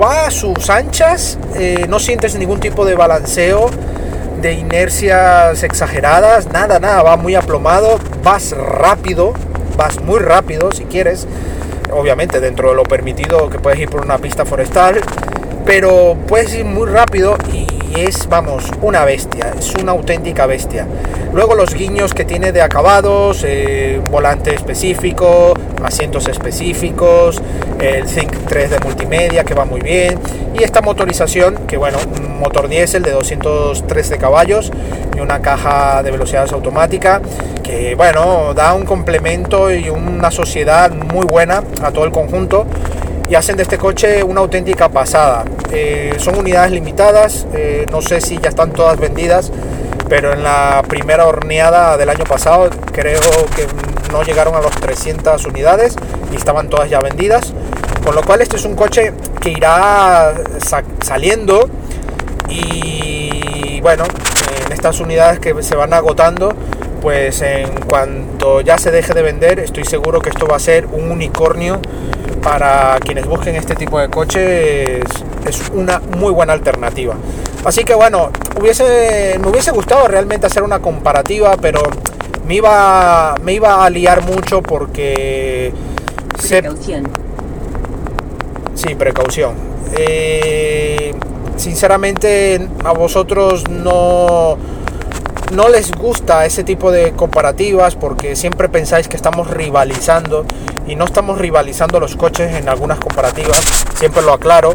va 0.00 0.26
a 0.26 0.30
sus 0.30 0.68
anchas, 0.68 1.38
eh, 1.54 1.86
no 1.88 1.98
sientes 1.98 2.34
ningún 2.34 2.60
tipo 2.60 2.84
de 2.84 2.94
balanceo, 2.94 3.70
de 4.40 4.52
inercias 4.52 5.62
exageradas, 5.62 6.52
nada, 6.52 6.78
nada, 6.78 7.02
va 7.02 7.16
muy 7.16 7.34
aplomado, 7.34 7.98
vas 8.22 8.52
rápido, 8.52 9.32
vas 9.76 10.00
muy 10.02 10.18
rápido 10.18 10.72
si 10.72 10.84
quieres, 10.84 11.26
obviamente 11.92 12.40
dentro 12.40 12.70
de 12.70 12.76
lo 12.76 12.82
permitido 12.84 13.48
que 13.48 13.58
puedes 13.58 13.78
ir 13.78 13.88
por 13.88 14.02
una 14.02 14.18
pista 14.18 14.44
forestal, 14.44 15.00
pero 15.64 16.16
puedes 16.26 16.54
ir 16.54 16.64
muy 16.64 16.88
rápido 16.88 17.36
y 17.52 17.59
es, 17.96 18.28
vamos, 18.28 18.64
una 18.82 19.04
bestia, 19.04 19.52
es 19.58 19.74
una 19.74 19.92
auténtica 19.92 20.46
bestia. 20.46 20.86
Luego 21.32 21.54
los 21.54 21.74
guiños 21.74 22.14
que 22.14 22.24
tiene 22.24 22.52
de 22.52 22.62
acabados, 22.62 23.44
eh, 23.46 24.00
volante 24.10 24.54
específico, 24.54 25.54
asientos 25.84 26.28
específicos, 26.28 27.40
el 27.80 28.04
Think 28.04 28.32
3 28.48 28.70
de 28.70 28.80
multimedia 28.80 29.44
que 29.44 29.54
va 29.54 29.64
muy 29.64 29.80
bien 29.80 30.18
y 30.58 30.62
esta 30.62 30.82
motorización 30.82 31.66
que 31.66 31.76
bueno, 31.76 31.98
motor 32.38 32.68
diésel 32.68 33.02
de 33.02 33.12
213 33.12 34.18
caballos 34.18 34.70
y 35.16 35.20
una 35.20 35.40
caja 35.40 36.02
de 36.02 36.10
velocidades 36.10 36.52
automática 36.52 37.22
que 37.62 37.94
bueno, 37.94 38.52
da 38.54 38.74
un 38.74 38.84
complemento 38.84 39.72
y 39.72 39.88
una 39.88 40.30
sociedad 40.30 40.90
muy 40.90 41.24
buena 41.26 41.62
a 41.82 41.92
todo 41.92 42.04
el 42.04 42.10
conjunto 42.10 42.66
y 43.30 43.36
hacen 43.36 43.56
de 43.56 43.62
este 43.62 43.78
coche 43.78 44.24
una 44.24 44.40
auténtica 44.40 44.88
pasada. 44.88 45.44
Eh, 45.70 46.16
son 46.18 46.36
unidades 46.36 46.72
limitadas, 46.72 47.46
eh, 47.54 47.86
no 47.90 48.02
sé 48.02 48.20
si 48.20 48.38
ya 48.38 48.48
están 48.48 48.72
todas 48.72 48.98
vendidas, 48.98 49.52
pero 50.08 50.32
en 50.32 50.42
la 50.42 50.82
primera 50.88 51.26
horneada 51.26 51.96
del 51.96 52.08
año 52.08 52.24
pasado 52.24 52.68
creo 52.92 53.20
que 53.54 53.68
no 54.12 54.24
llegaron 54.24 54.56
a 54.56 54.60
los 54.60 54.72
300 54.72 55.46
unidades 55.46 55.94
y 56.32 56.36
estaban 56.36 56.68
todas 56.68 56.90
ya 56.90 56.98
vendidas. 56.98 57.54
Con 58.04 58.16
lo 58.16 58.22
cual 58.22 58.40
este 58.40 58.56
es 58.56 58.64
un 58.64 58.74
coche 58.74 59.12
que 59.40 59.50
irá 59.50 60.34
saliendo 61.00 61.70
y 62.48 63.80
bueno, 63.80 64.04
en 64.66 64.72
estas 64.72 64.98
unidades 64.98 65.38
que 65.38 65.62
se 65.62 65.76
van 65.76 65.94
agotando, 65.94 66.52
pues 67.00 67.42
en 67.42 67.68
cuanto 67.82 68.60
ya 68.60 68.76
se 68.76 68.90
deje 68.90 69.14
de 69.14 69.22
vender, 69.22 69.60
estoy 69.60 69.84
seguro 69.84 70.20
que 70.20 70.30
esto 70.30 70.48
va 70.48 70.56
a 70.56 70.60
ser 70.60 70.86
un 70.86 71.12
unicornio 71.12 71.80
para 72.42 72.98
quienes 73.00 73.26
busquen 73.26 73.56
este 73.56 73.74
tipo 73.74 73.98
de 73.98 74.08
coches 74.08 75.04
es 75.46 75.70
una 75.72 76.00
muy 76.18 76.32
buena 76.32 76.52
alternativa. 76.52 77.14
Así 77.64 77.84
que 77.84 77.94
bueno, 77.94 78.30
hubiese, 78.58 79.38
me 79.40 79.48
hubiese 79.48 79.70
gustado 79.70 80.08
realmente 80.08 80.46
hacer 80.46 80.62
una 80.62 80.80
comparativa, 80.80 81.56
pero 81.60 81.82
me 82.46 82.56
iba, 82.56 83.34
me 83.42 83.54
iba 83.54 83.84
a 83.84 83.90
liar 83.90 84.22
mucho 84.24 84.62
porque... 84.62 85.72
Precaución. 86.48 87.08
Sí, 88.74 88.94
precaución. 88.94 89.54
Eh, 89.96 91.14
sinceramente 91.56 92.66
a 92.84 92.92
vosotros 92.92 93.68
no 93.68 94.56
no 95.52 95.68
les 95.68 95.90
gusta 95.90 96.46
ese 96.46 96.62
tipo 96.64 96.92
de 96.92 97.12
comparativas 97.12 97.96
porque 97.96 98.36
siempre 98.36 98.68
pensáis 98.68 99.08
que 99.08 99.16
estamos 99.16 99.50
rivalizando 99.50 100.46
y 100.90 100.96
no 100.96 101.04
estamos 101.04 101.38
rivalizando 101.38 102.00
los 102.00 102.16
coches 102.16 102.52
en 102.56 102.68
algunas 102.68 102.98
comparativas, 102.98 103.60
siempre 103.94 104.22
lo 104.22 104.32
aclaro. 104.32 104.72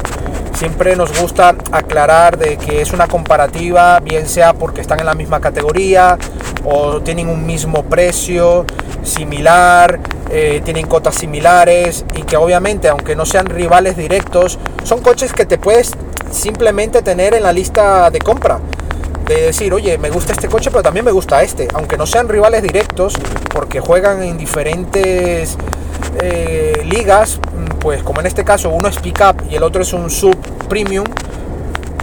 Siempre 0.54 0.95
nos 0.95 1.19
gusta 1.19 1.54
aclarar 1.73 2.38
de 2.38 2.56
que 2.56 2.82
es 2.82 2.93
una 2.93 3.08
comparativa, 3.08 3.99
bien 3.99 4.25
sea 4.25 4.54
porque 4.54 4.80
están 4.80 5.01
en 5.01 5.06
la 5.06 5.13
misma 5.13 5.41
categoría 5.41 6.17
o 6.63 7.01
tienen 7.01 7.28
un 7.28 7.45
mismo 7.45 7.84
precio 7.84 8.65
similar, 9.04 9.99
eh, 10.30 10.62
tienen 10.63 10.88
cotas 10.88 11.15
similares 11.15 12.06
y 12.15 12.23
que 12.23 12.38
obviamente 12.38 12.88
aunque 12.88 13.17
no 13.17 13.25
sean 13.25 13.47
rivales 13.47 13.97
directos, 13.97 14.58
son 14.86 15.01
coches 15.01 15.34
que 15.34 15.45
te 15.45 15.58
puedes 15.58 15.91
simplemente 16.32 17.01
tener 17.01 17.34
en 17.34 17.43
la 17.43 17.51
lista 17.51 18.10
de 18.10 18.19
compra 18.19 18.62
de 19.28 19.47
decir, 19.47 19.73
oye, 19.73 19.97
me 19.97 20.10
gusta 20.10 20.32
este 20.32 20.47
coche, 20.47 20.69
pero 20.71 20.84
también 20.84 21.04
me 21.04 21.12
gusta 21.12 21.41
este, 21.43 21.67
aunque 21.73 21.97
no 21.97 22.06
sean 22.06 22.30
rivales 22.30 22.62
directos, 22.62 23.15
porque 23.51 23.80
juegan 23.80 24.23
en 24.23 24.38
diferentes 24.38 25.58
eh, 26.21 26.84
ligas, 26.86 27.39
mm, 27.39 27.79
pues 27.79 28.03
como 28.03 28.19
en 28.19 28.27
este 28.27 28.43
caso 28.43 28.69
uno 28.69 28.88
es 28.88 28.97
pickup 28.97 29.43
y 29.49 29.55
el 29.55 29.63
otro 29.63 29.81
es 29.81 29.93
un 29.93 30.10
sub 30.10 30.36
premium, 30.67 31.05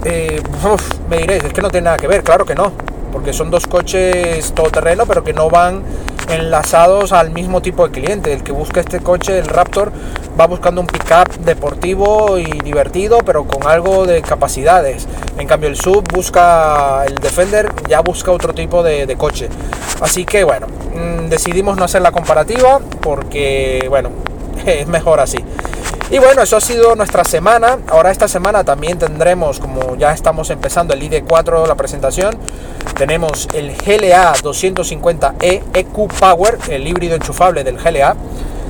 eh, 0.05 0.41
me 1.09 1.17
diréis, 1.17 1.43
es 1.43 1.53
que 1.53 1.61
no 1.61 1.69
tiene 1.69 1.85
nada 1.85 1.97
que 1.97 2.07
ver, 2.07 2.23
claro 2.23 2.45
que 2.45 2.55
no, 2.55 2.71
porque 3.11 3.31
son 3.31 3.51
dos 3.51 3.67
coches 3.67 4.51
todoterreno, 4.53 5.05
pero 5.05 5.23
que 5.23 5.33
no 5.33 5.49
van 5.49 5.83
enlazados 6.29 7.11
al 7.11 7.31
mismo 7.31 7.61
tipo 7.61 7.87
de 7.87 7.91
cliente. 7.91 8.33
El 8.33 8.43
que 8.43 8.51
busca 8.51 8.81
este 8.81 8.99
coche, 8.99 9.37
el 9.37 9.45
Raptor, 9.45 9.91
va 10.39 10.47
buscando 10.47 10.81
un 10.81 10.87
pickup 10.87 11.29
deportivo 11.39 12.37
y 12.37 12.45
divertido, 12.63 13.19
pero 13.19 13.45
con 13.45 13.67
algo 13.67 14.05
de 14.05 14.21
capacidades. 14.21 15.07
En 15.37 15.47
cambio, 15.47 15.69
el 15.69 15.77
Sub 15.77 16.03
busca, 16.11 17.03
el 17.05 17.15
Defender 17.15 17.71
ya 17.87 18.01
busca 18.01 18.31
otro 18.31 18.53
tipo 18.53 18.83
de, 18.83 19.13
coche. 19.17 19.47
Así 20.01 20.25
que 20.25 20.43
bueno, 20.43 20.67
mm, 20.67 21.29
decidimos 21.29 21.77
no 21.77 21.85
hacer 21.85 22.01
la 22.01 22.11
comparativa 22.11 22.79
porque, 23.01 23.85
bueno, 23.89 24.09
es 24.65 24.87
mejor 24.87 25.19
así. 25.19 25.43
Y 26.09 26.19
bueno, 26.19 26.43
eso 26.43 26.57
ha 26.57 26.61
sido 26.61 26.95
nuestra 26.95 27.23
semana. 27.23 27.79
Ahora 27.87 28.11
esta 28.11 28.27
semana 28.27 28.63
también 28.63 28.99
tendremos, 28.99 29.59
como 29.59 29.95
ya 29.95 30.11
estamos 30.11 30.49
empezando 30.49 30.93
el 30.93 31.01
ID4, 31.01 31.67
la 31.67 31.75
presentación, 31.75 32.37
tenemos 32.95 33.47
el 33.53 33.75
GLA 33.75 34.33
250E 34.33 35.61
EQ 35.73 36.13
Power, 36.19 36.59
el 36.69 36.87
híbrido 36.87 37.15
enchufable 37.15 37.63
del 37.63 37.77
GLA, 37.77 38.15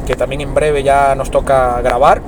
que 0.06 0.16
también 0.16 0.42
en 0.42 0.54
breve 0.54 0.84
ya 0.84 1.16
nos 1.16 1.32
toca 1.32 1.82
grabar. 1.82 2.22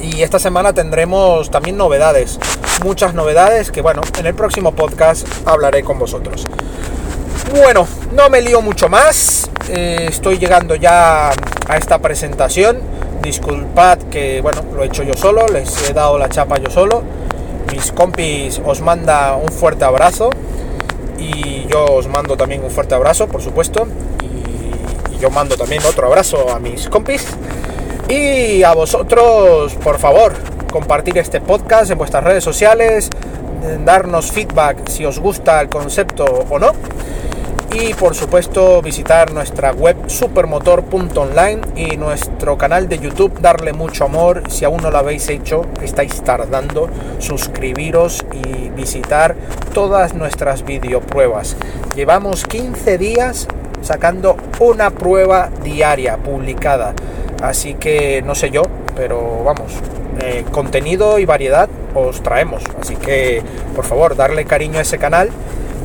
Y 0.00 0.22
esta 0.22 0.38
semana 0.38 0.72
tendremos 0.72 1.50
también 1.50 1.76
novedades. 1.76 2.38
muchas 2.84 3.12
novedades 3.12 3.72
que 3.72 3.82
bueno, 3.82 4.02
en 4.18 4.26
el 4.26 4.34
próximo 4.34 4.72
podcast 4.72 5.26
hablaré 5.46 5.82
con 5.82 5.98
vosotros. 5.98 6.46
Bueno, 7.50 7.86
no 8.12 8.28
me 8.28 8.40
lío 8.40 8.60
mucho 8.60 8.88
más, 8.88 9.50
eh, 9.68 10.06
estoy 10.08 10.38
llegando 10.38 10.74
ya 10.74 11.30
a 11.30 11.76
esta 11.76 11.98
presentación, 11.98 12.80
disculpad 13.22 13.98
que 14.10 14.40
bueno, 14.42 14.62
lo 14.74 14.82
he 14.82 14.86
hecho 14.86 15.02
yo 15.02 15.14
solo, 15.14 15.48
les 15.48 15.88
he 15.88 15.94
dado 15.94 16.18
la 16.18 16.28
chapa 16.28 16.58
yo 16.58 16.70
solo, 16.70 17.02
mis 17.72 17.90
compis 17.92 18.60
os 18.64 18.80
manda 18.80 19.34
un 19.36 19.48
fuerte 19.48 19.84
abrazo 19.84 20.30
y 21.18 21.66
yo 21.68 21.84
os 21.86 22.06
mando 22.06 22.36
también 22.36 22.62
un 22.62 22.70
fuerte 22.70 22.94
abrazo, 22.94 23.28
por 23.28 23.42
supuesto, 23.42 23.86
yo 25.20 25.30
mando 25.30 25.56
también 25.56 25.82
otro 25.84 26.06
abrazo 26.06 26.50
a 26.50 26.58
mis 26.58 26.88
compis. 26.88 27.26
Y 28.08 28.62
a 28.62 28.72
vosotros, 28.72 29.74
por 29.74 29.98
favor, 29.98 30.32
compartir 30.70 31.18
este 31.18 31.40
podcast 31.40 31.90
en 31.90 31.98
vuestras 31.98 32.24
redes 32.24 32.44
sociales, 32.44 33.10
darnos 33.84 34.32
feedback 34.32 34.88
si 34.88 35.04
os 35.04 35.18
gusta 35.18 35.60
el 35.60 35.68
concepto 35.68 36.24
o 36.48 36.58
no. 36.58 36.72
Y 37.70 37.92
por 37.92 38.14
supuesto 38.14 38.80
visitar 38.80 39.32
nuestra 39.32 39.72
web 39.72 39.96
supermotor.online 40.06 41.60
y 41.76 41.98
nuestro 41.98 42.56
canal 42.56 42.88
de 42.88 42.98
YouTube, 42.98 43.38
darle 43.40 43.74
mucho 43.74 44.06
amor. 44.06 44.44
Si 44.48 44.64
aún 44.64 44.82
no 44.82 44.90
lo 44.90 44.96
habéis 44.96 45.28
hecho, 45.28 45.66
estáis 45.82 46.22
tardando, 46.22 46.88
suscribiros 47.18 48.24
y 48.32 48.70
visitar 48.70 49.36
todas 49.74 50.14
nuestras 50.14 50.64
videopruebas. 50.64 51.56
Llevamos 51.94 52.44
15 52.44 52.96
días 52.96 53.46
sacando 53.82 54.36
una 54.60 54.90
prueba 54.90 55.50
diaria 55.62 56.16
publicada. 56.16 56.94
Así 57.42 57.74
que 57.74 58.22
no 58.22 58.34
sé 58.34 58.50
yo, 58.50 58.62
pero 58.96 59.42
vamos, 59.44 59.72
eh, 60.20 60.44
contenido 60.50 61.18
y 61.18 61.24
variedad 61.24 61.68
os 61.94 62.22
traemos. 62.22 62.62
Así 62.80 62.96
que 62.96 63.42
por 63.74 63.84
favor, 63.84 64.16
darle 64.16 64.44
cariño 64.44 64.78
a 64.78 64.82
ese 64.82 64.98
canal, 64.98 65.30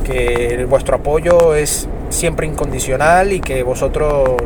que 0.04 0.66
vuestro 0.68 0.96
apoyo 0.96 1.54
es 1.54 1.88
siempre 2.10 2.46
incondicional 2.46 3.32
y 3.32 3.40
que 3.40 3.62
vosotros 3.62 4.36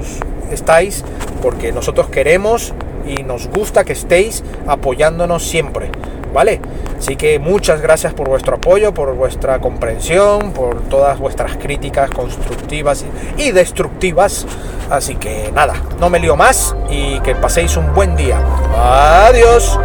estáis 0.51 1.05
porque 1.43 1.73
nosotros 1.73 2.09
queremos 2.09 2.73
y 3.07 3.23
nos 3.23 3.49
gusta 3.49 3.85
que 3.85 3.93
estéis 3.93 4.45
apoyándonos 4.67 5.47
siempre. 5.47 5.91
¿Vale? 6.33 6.61
Así 6.99 7.17
que 7.17 7.39
muchas 7.39 7.81
gracias 7.81 8.13
por 8.13 8.29
vuestro 8.29 8.57
apoyo, 8.57 8.93
por 8.93 9.15
vuestra 9.15 9.61
comprensión, 9.61 10.53
por 10.53 10.81
todas 10.89 11.19
vuestras 11.19 11.57
críticas 11.57 12.11
constructivas 12.11 13.05
y 13.37 13.53
destructivas. 13.53 14.47
Así 14.91 15.15
que 15.15 15.51
nada, 15.55 15.75
no 16.01 16.11
me 16.11 16.19
lío 16.19 16.35
más 16.35 16.75
y 16.91 17.21
que 17.21 17.35
paséis 17.35 17.77
un 17.77 17.95
buen 17.95 18.17
día. 18.17 18.41
Adiós. 18.77 19.79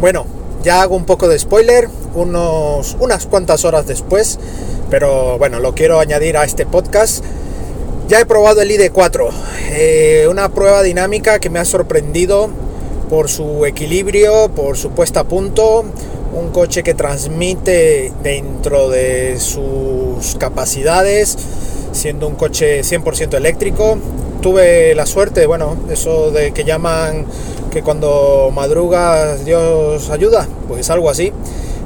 Bueno, 0.00 0.26
ya 0.62 0.82
hago 0.82 0.96
un 0.96 1.04
poco 1.04 1.28
de 1.28 1.38
spoiler, 1.38 1.88
unos, 2.14 2.96
unas 3.00 3.26
cuantas 3.26 3.64
horas 3.64 3.86
después, 3.86 4.38
pero 4.90 5.38
bueno, 5.38 5.58
lo 5.58 5.74
quiero 5.74 6.00
añadir 6.00 6.36
a 6.36 6.44
este 6.44 6.66
podcast. 6.66 7.24
Ya 8.08 8.20
he 8.20 8.24
probado 8.24 8.62
el 8.62 8.70
ID4, 8.70 9.28
eh, 9.72 10.26
una 10.30 10.48
prueba 10.48 10.82
dinámica 10.82 11.40
que 11.40 11.50
me 11.50 11.58
ha 11.58 11.66
sorprendido 11.66 12.48
por 13.10 13.28
su 13.28 13.66
equilibrio, 13.66 14.48
por 14.48 14.78
su 14.78 14.92
puesta 14.92 15.20
a 15.20 15.24
punto, 15.24 15.84
un 16.32 16.48
coche 16.48 16.82
que 16.82 16.94
transmite 16.94 18.10
dentro 18.22 18.88
de 18.88 19.38
sus 19.38 20.36
capacidades, 20.36 21.36
siendo 21.92 22.26
un 22.28 22.36
coche 22.36 22.80
100% 22.80 23.34
eléctrico. 23.36 23.98
Tuve 24.40 24.94
la 24.94 25.04
suerte, 25.04 25.44
bueno, 25.44 25.76
eso 25.90 26.30
de 26.30 26.52
que 26.52 26.64
llaman 26.64 27.26
que 27.70 27.82
cuando 27.82 28.50
madrugas 28.54 29.44
Dios 29.44 30.08
ayuda, 30.08 30.48
pues 30.66 30.88
algo 30.88 31.10
así. 31.10 31.30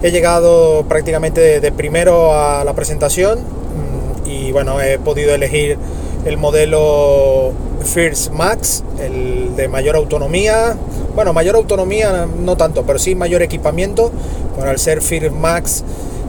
He 0.02 0.12
llegado 0.12 0.84
prácticamente 0.88 1.58
de 1.58 1.72
primero 1.72 2.32
a 2.32 2.62
la 2.62 2.74
presentación 2.74 3.40
mm, 3.40 4.28
y 4.28 4.52
bueno, 4.52 4.80
he 4.80 5.00
podido 5.00 5.34
elegir 5.34 5.78
el 6.24 6.36
modelo 6.36 7.52
First 7.84 8.32
Max, 8.32 8.84
el 9.00 9.56
de 9.56 9.68
mayor 9.68 9.96
autonomía. 9.96 10.76
Bueno, 11.14 11.32
mayor 11.32 11.56
autonomía 11.56 12.26
no 12.26 12.56
tanto, 12.56 12.84
pero 12.84 12.98
sí 12.98 13.14
mayor 13.14 13.42
equipamiento. 13.42 14.10
Bueno, 14.56 14.70
al 14.70 14.78
ser 14.78 15.02
First 15.02 15.34
Max, 15.34 15.84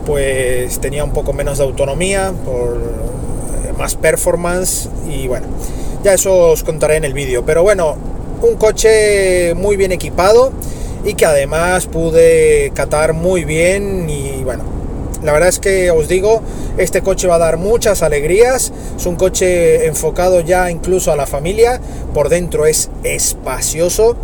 pues 0.06 0.80
tenía 0.80 1.04
un 1.04 1.12
poco 1.12 1.34
menos 1.34 1.58
de 1.58 1.64
autonomía, 1.64 2.34
por 2.46 2.76
eh, 2.76 3.74
más 3.78 3.96
performance 3.96 4.90
y 5.10 5.28
bueno, 5.28 5.48
ya 6.04 6.14
eso 6.14 6.52
os 6.52 6.64
contaré 6.64 6.98
en 6.98 7.06
el 7.06 7.14
vídeo. 7.14 7.46
Pero 7.46 7.64
bueno, 7.64 7.96
un 8.42 8.56
coche 8.56 9.54
muy 9.54 9.78
bien 9.78 9.92
equipado 9.92 10.52
y 11.06 11.14
que 11.14 11.26
además 11.26 11.88
pude 11.88 12.72
catar 12.74 13.14
muy 13.14 13.46
bien 13.46 14.10
y 14.10 14.44
bueno, 14.44 14.64
la 15.24 15.32
verdad 15.32 15.50
es 15.50 15.60
que 15.60 15.90
os 15.92 16.08
digo, 16.08 16.42
este 16.78 17.02
coche 17.02 17.28
va 17.28 17.36
a 17.36 17.40
dar 17.40 17.58
muchas 17.58 18.04
alegrías. 18.04 18.72
Es 18.96 19.06
un 19.06 19.16
coche 19.16 19.86
enfocado 19.88 20.42
ya 20.42 20.70
incluso 20.70 21.12
a 21.12 21.16
la 21.16 21.26
familia. 21.26 21.80
Por 22.14 22.30
dentro 22.30 22.66
es 22.66 22.90
espacioso. 23.04 24.16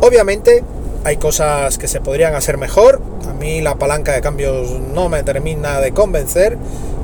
Obviamente 0.00 0.64
hay 1.04 1.16
cosas 1.16 1.78
que 1.78 1.88
se 1.88 2.00
podrían 2.00 2.34
hacer 2.34 2.56
mejor. 2.56 3.00
A 3.28 3.34
mí 3.34 3.60
la 3.60 3.76
palanca 3.76 4.12
de 4.12 4.20
cambios 4.20 4.70
no 4.70 5.08
me 5.08 5.22
termina 5.22 5.80
de 5.80 5.92
convencer. 5.92 6.56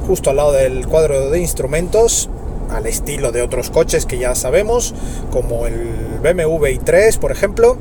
Justo 0.06 0.30
al 0.30 0.36
lado 0.36 0.52
del 0.52 0.86
cuadro 0.86 1.30
de 1.30 1.38
instrumentos 1.38 2.28
al 2.70 2.86
estilo 2.86 3.30
de 3.30 3.42
otros 3.42 3.70
coches 3.70 4.06
que 4.06 4.18
ya 4.18 4.34
sabemos, 4.34 4.94
como 5.30 5.66
el 5.66 6.18
BMW 6.22 6.66
i3, 6.66 7.18
por 7.18 7.30
ejemplo. 7.30 7.76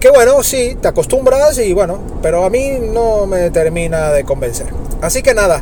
Que 0.00 0.10
bueno, 0.10 0.42
sí, 0.42 0.76
te 0.80 0.88
acostumbras 0.88 1.58
y 1.58 1.72
bueno, 1.72 1.98
pero 2.22 2.44
a 2.44 2.50
mí 2.50 2.78
no 2.80 3.26
me 3.26 3.50
termina 3.50 4.10
de 4.10 4.24
convencer. 4.24 4.81
Así 5.02 5.20
que 5.20 5.34
nada, 5.34 5.60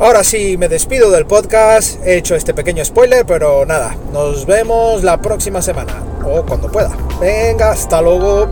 ahora 0.00 0.24
sí 0.24 0.56
me 0.58 0.68
despido 0.68 1.12
del 1.12 1.24
podcast, 1.24 2.04
he 2.04 2.16
hecho 2.16 2.34
este 2.34 2.52
pequeño 2.52 2.84
spoiler, 2.84 3.24
pero 3.24 3.64
nada, 3.64 3.96
nos 4.12 4.44
vemos 4.44 5.04
la 5.04 5.18
próxima 5.20 5.62
semana 5.62 6.02
o 6.24 6.42
cuando 6.44 6.68
pueda. 6.68 6.90
Venga, 7.20 7.70
hasta 7.70 8.02
luego. 8.02 8.48